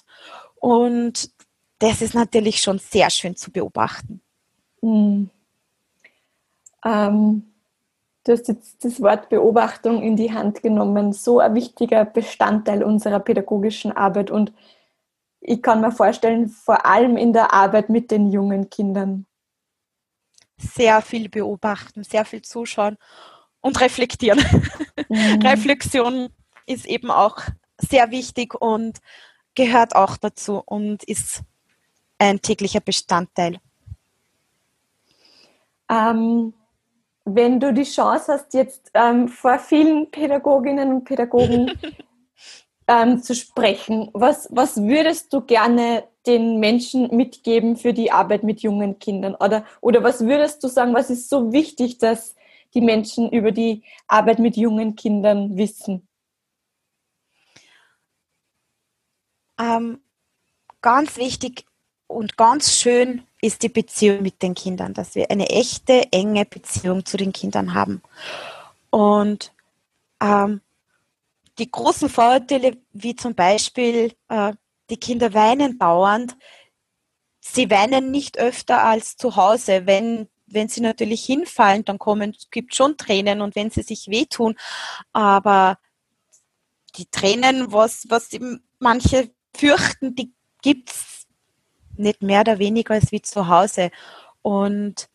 Und 0.57 1.31
das 1.79 2.03
ist 2.03 2.15
natürlich 2.15 2.61
schon 2.61 2.79
sehr 2.79 3.11
schön 3.11 3.37
zu 3.37 3.51
beobachten. 3.51 4.21
Mhm. 4.83 5.31
Ähm, 6.85 7.45
Du 8.27 8.33
hast 8.33 8.49
jetzt 8.49 8.85
das 8.85 9.01
Wort 9.01 9.29
Beobachtung 9.29 10.03
in 10.03 10.17
die 10.17 10.33
Hand 10.33 10.61
genommen, 10.61 11.13
so 11.13 11.39
ein 11.39 11.55
wichtiger 11.55 12.05
Bestandteil 12.05 12.83
unserer 12.83 13.21
pädagogischen 13.21 13.93
Arbeit 13.93 14.33
und 14.33 14.53
ich 15.41 15.63
kann 15.63 15.81
mir 15.81 15.93
vorstellen, 15.93 16.49
vor 16.49 16.87
allem 16.87 17.17
in 17.17 17.33
der 17.33 17.53
Arbeit 17.53 17.89
mit 17.89 18.11
den 18.11 18.33
jungen 18.33 18.69
Kindern. 18.69 19.27
Sehr 20.57 21.03
viel 21.03 21.29
beobachten, 21.29 22.03
sehr 22.03 22.25
viel 22.25 22.43
zuschauen 22.43 22.97
und 23.61 23.81
reflektieren. 23.81 24.41
Mhm. 25.09 25.43
Reflexion 25.47 26.29
ist 26.67 26.87
eben 26.87 27.13
auch 27.13 27.39
sehr 27.79 28.11
wichtig 28.11 28.61
und 28.61 28.99
gehört 29.55 29.95
auch 29.95 30.17
dazu 30.17 30.61
und 30.67 31.05
ist 31.05 31.43
ein 32.19 32.41
täglicher 32.41 32.81
Bestandteil. 32.81 33.59
Ähm, 35.89 36.55
wenn 37.25 37.61
du 37.61 37.73
die 37.73 37.85
Chance 37.85 38.33
hast, 38.33 38.55
jetzt 38.55 38.91
ähm, 38.95 39.29
vor 39.29 39.59
vielen 39.59 40.11
Pädagoginnen 40.11 40.93
und 40.93 41.05
Pädagogen 41.05 41.73
ähm, 42.89 43.23
zu 43.23 43.35
sprechen, 43.35 44.11
was, 44.13 44.49
was 44.51 44.83
würdest 44.83 45.33
du 45.33 45.41
gerne 45.43 46.05
den 46.27 46.59
Menschen 46.59 47.15
mitgeben 47.15 47.77
für 47.77 47.93
die 47.93 48.11
Arbeit 48.11 48.43
mit 48.43 48.61
jungen 48.61 48.99
Kindern? 48.99 49.35
Oder, 49.37 49.65
oder 49.81 50.03
was 50.03 50.25
würdest 50.25 50.63
du 50.63 50.69
sagen, 50.69 50.95
was 50.95 51.11
ist 51.11 51.29
so 51.29 51.53
wichtig, 51.53 51.99
dass 51.99 52.35
die 52.75 52.81
Menschen 52.81 53.31
über 53.31 53.53
die 53.53 53.83
Arbeit 54.09 54.39
mit 54.39 54.57
jungen 54.57 54.97
Kindern 54.97 55.57
wissen? 55.57 56.07
Ähm, 59.59 60.01
ganz 60.81 61.17
wichtig 61.17 61.65
und 62.07 62.37
ganz 62.37 62.73
schön 62.73 63.25
ist 63.41 63.63
die 63.63 63.69
Beziehung 63.69 64.23
mit 64.23 64.43
den 64.43 64.55
Kindern, 64.55 64.95
dass 64.95 65.15
wir 65.15 65.31
eine 65.31 65.49
echte, 65.49 66.13
enge 66.13 66.45
Beziehung 66.45 67.05
zu 67.05 67.17
den 67.17 67.33
Kindern 67.33 67.75
haben. 67.75 68.03
Und 68.91 69.53
ähm, 70.21 70.61
die 71.59 71.71
großen 71.71 72.09
Vorurteile, 72.09 72.77
wie 72.93 73.17
zum 73.17 73.35
Beispiel, 73.35 74.15
äh, 74.29 74.53
die 74.91 74.99
Kinder 74.99 75.35
weinen 75.35 75.79
dauernd, 75.79 76.37
sie 77.41 77.71
weinen 77.71 78.11
nicht 78.11 78.39
öfter 78.39 78.85
als 78.85 79.17
zu 79.17 79.37
Hause. 79.37 79.87
Wenn, 79.87 80.29
wenn 80.47 80.69
sie 80.69 80.81
natürlich 80.81 81.25
hinfallen, 81.25 81.85
dann 81.85 81.99
kommen, 81.99 82.35
es 82.37 82.51
gibt 82.51 82.75
schon 82.75 82.97
Tränen 82.97 83.41
und 83.41 83.57
wenn 83.57 83.71
sie 83.71 83.83
sich 83.83 84.09
wehtun, 84.09 84.57
aber 85.13 85.79
die 86.97 87.07
Tränen, 87.11 87.73
was, 87.73 88.07
was 88.09 88.31
manche 88.79 89.31
fürchten, 89.55 90.15
die 90.15 90.33
gibt 90.63 90.91
es 90.91 91.16
nicht 91.99 92.23
mehr 92.23 92.41
oder 92.41 92.59
weniger 92.59 92.95
als 92.95 93.13
wie 93.13 93.23
zu 93.23 93.49
Hause. 93.49 93.91
Und 94.43 95.09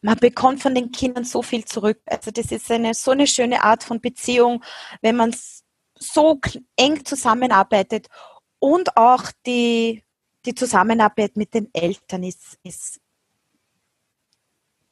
man 0.00 0.18
bekommt 0.18 0.60
von 0.60 0.74
den 0.74 0.90
Kindern 0.92 1.24
so 1.24 1.42
viel 1.42 1.64
zurück. 1.64 2.00
Also 2.06 2.30
das 2.30 2.50
ist 2.50 2.70
eine 2.70 2.94
so 2.94 3.12
eine 3.12 3.26
schöne 3.26 3.62
Art 3.62 3.84
von 3.84 4.00
Beziehung, 4.00 4.62
wenn 5.00 5.16
man 5.16 5.34
so 5.94 6.40
eng 6.76 7.04
zusammenarbeitet 7.04 8.08
und 8.58 8.96
auch 8.96 9.24
die, 9.46 10.02
die 10.44 10.54
Zusammenarbeit 10.54 11.36
mit 11.36 11.54
den 11.54 11.68
Eltern 11.72 12.24
ist, 12.24 12.58
ist 12.62 13.00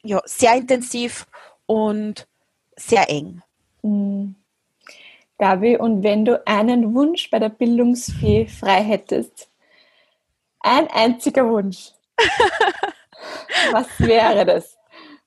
ja, 0.02 0.20
sehr 0.24 0.54
intensiv 0.54 1.26
und 1.66 2.26
sehr 2.76 3.08
eng. 3.10 3.42
Mhm. 3.82 4.36
Gabi, 5.38 5.76
und 5.76 6.02
wenn 6.02 6.24
du 6.24 6.46
einen 6.46 6.94
Wunsch 6.94 7.30
bei 7.30 7.38
der 7.38 7.48
Bildungsfee 7.48 8.46
frei 8.46 8.82
hättest, 8.82 9.49
ein 10.60 10.88
einziger 10.88 11.48
Wunsch. 11.48 11.92
Was 13.72 13.88
wäre 14.00 14.44
das? 14.44 14.76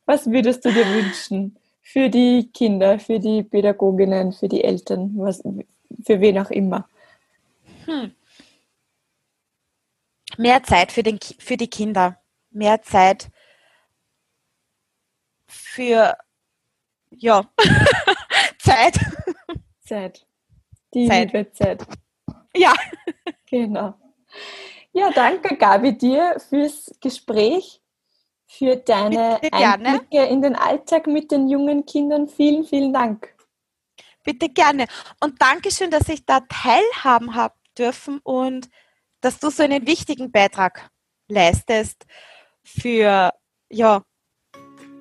Was 0.05 0.29
würdest 0.29 0.65
du 0.65 0.71
dir 0.71 0.85
wünschen 0.85 1.57
für 1.81 2.09
die 2.09 2.49
Kinder, 2.53 2.99
für 2.99 3.19
die 3.19 3.43
Pädagoginnen, 3.43 4.33
für 4.33 4.49
die 4.49 4.63
Eltern, 4.63 5.11
was, 5.15 5.41
für 6.05 6.19
wen 6.19 6.39
auch 6.39 6.49
immer? 6.49 6.89
Hm. 7.85 8.13
Mehr 10.37 10.63
Zeit 10.63 10.91
für, 10.91 11.03
den, 11.03 11.19
für 11.39 11.55
die 11.55 11.69
Kinder, 11.69 12.19
mehr 12.49 12.81
Zeit 12.81 13.29
für, 15.47 16.17
ja, 17.11 17.49
Zeit. 18.59 18.99
Zeit. 19.85 20.25
Die 20.93 21.07
Zeit. 21.07 21.33
liebe 21.33 21.51
Zeit. 21.51 21.85
Ja. 22.55 22.73
Genau. 23.49 23.95
Ja, 24.93 25.09
danke 25.11 25.57
Gabi 25.57 25.97
dir 25.97 26.37
fürs 26.49 26.91
Gespräch, 27.01 27.81
für 28.45 28.75
deine. 28.75 29.39
Einblicke 29.51 30.23
in 30.25 30.43
den 30.43 30.55
Alltag 30.55 31.07
mit 31.07 31.31
den 31.31 31.47
jungen 31.47 31.85
Kindern. 31.85 32.27
Vielen, 32.27 32.63
vielen 32.63 32.93
Dank. 32.93 33.35
Bitte 34.23 34.49
gerne. 34.49 34.85
Und 35.19 35.41
Dankeschön, 35.41 35.89
dass 35.89 36.07
ich 36.09 36.25
da 36.25 36.41
teilhaben 36.41 37.33
habe 37.33 37.55
dürfen 37.77 38.19
und 38.23 38.69
dass 39.19 39.39
du 39.39 39.49
so 39.49 39.63
einen 39.63 39.87
wichtigen 39.87 40.31
Beitrag 40.31 40.91
leistest 41.27 42.05
für 42.63 43.33
ja, 43.69 44.03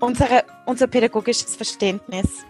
unsere, 0.00 0.44
unser 0.64 0.86
pädagogisches 0.86 1.54
Verständnis. 1.54 2.44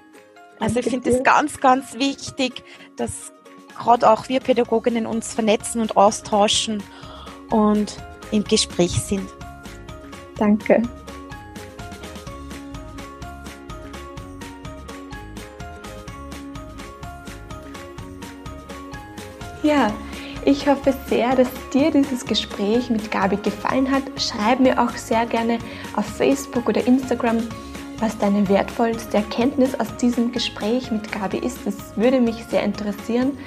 Also 0.61 0.78
ich 0.78 0.87
finde 0.87 1.11
es 1.11 1.24
ganz, 1.24 1.61
ganz 1.61 1.94
wichtig, 1.94 2.62
dass 2.96 3.33
gerade 3.76 4.09
auch 4.09 4.28
wir 4.28 4.38
Pädagoginnen 4.38 5.07
uns 5.07 5.35
vernetzen 5.35 5.81
und 5.81 5.96
austauschen 5.96 6.83
und 7.53 7.99
im 8.31 8.43
Gespräch 8.45 8.93
sind. 8.93 9.29
Danke. 10.38 10.83
Ja, 19.62 19.93
ich 20.45 20.67
hoffe 20.67 20.93
sehr, 21.09 21.37
dass 21.37 21.49
dir 21.73 21.93
dieses 21.93 22.25
Gespräch 22.25 22.91
mit 22.91 23.12
Gabi 23.12 23.37
gefallen 23.37 23.88
hat. 23.88 24.03
Schreib 24.21 24.59
mir 24.59 24.83
auch 24.83 24.91
sehr 24.91 25.25
gerne 25.27 25.59
auf 25.95 26.05
Facebook 26.05 26.69
oder 26.69 26.85
Instagram, 26.85 27.38
was 28.01 28.19
deine 28.19 28.49
wertvollste 28.49 29.19
Erkenntnis 29.19 29.79
aus 29.79 29.97
diesem 29.99 30.33
Gespräch 30.33 30.91
mit 30.91 31.12
Gabi 31.12 31.38
ist. 31.38 31.59
Das 31.65 31.97
würde 31.97 32.21
mich 32.21 32.45
sehr 32.51 32.65
interessieren. 32.65 33.38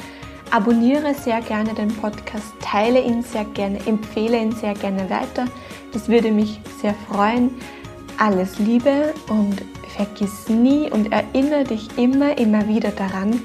Abonniere 0.52 1.14
sehr 1.14 1.42
gerne 1.42 1.74
den 1.74 1.90
Podcast, 1.90 2.54
teile 2.62 3.02
ihn 3.02 3.24
sehr 3.24 3.46
gerne, 3.46 3.80
empfehle 3.86 4.38
ihn 4.38 4.52
sehr 4.52 4.74
gerne 4.74 5.10
weiter. 5.10 5.46
Das 5.92 6.08
würde 6.08 6.32
mich 6.32 6.60
sehr 6.82 6.94
freuen. 7.10 7.52
Alles 8.18 8.60
Liebe 8.60 9.14
und 9.28 9.62
vergiss 9.96 10.48
nie 10.50 10.90
und 10.90 11.12
erinnere 11.12 11.64
dich 11.64 11.98
immer, 11.98 12.38
immer 12.38 12.68
wieder 12.68 12.92
daran, 12.92 13.42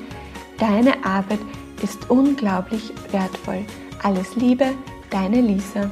deine 0.58 1.04
Arbeit 1.04 1.40
ist 1.82 2.10
unglaublich 2.10 2.92
wertvoll. 3.10 3.64
Alles 4.02 4.36
Liebe, 4.36 4.66
deine 5.10 5.40
Lisa. 5.40 5.90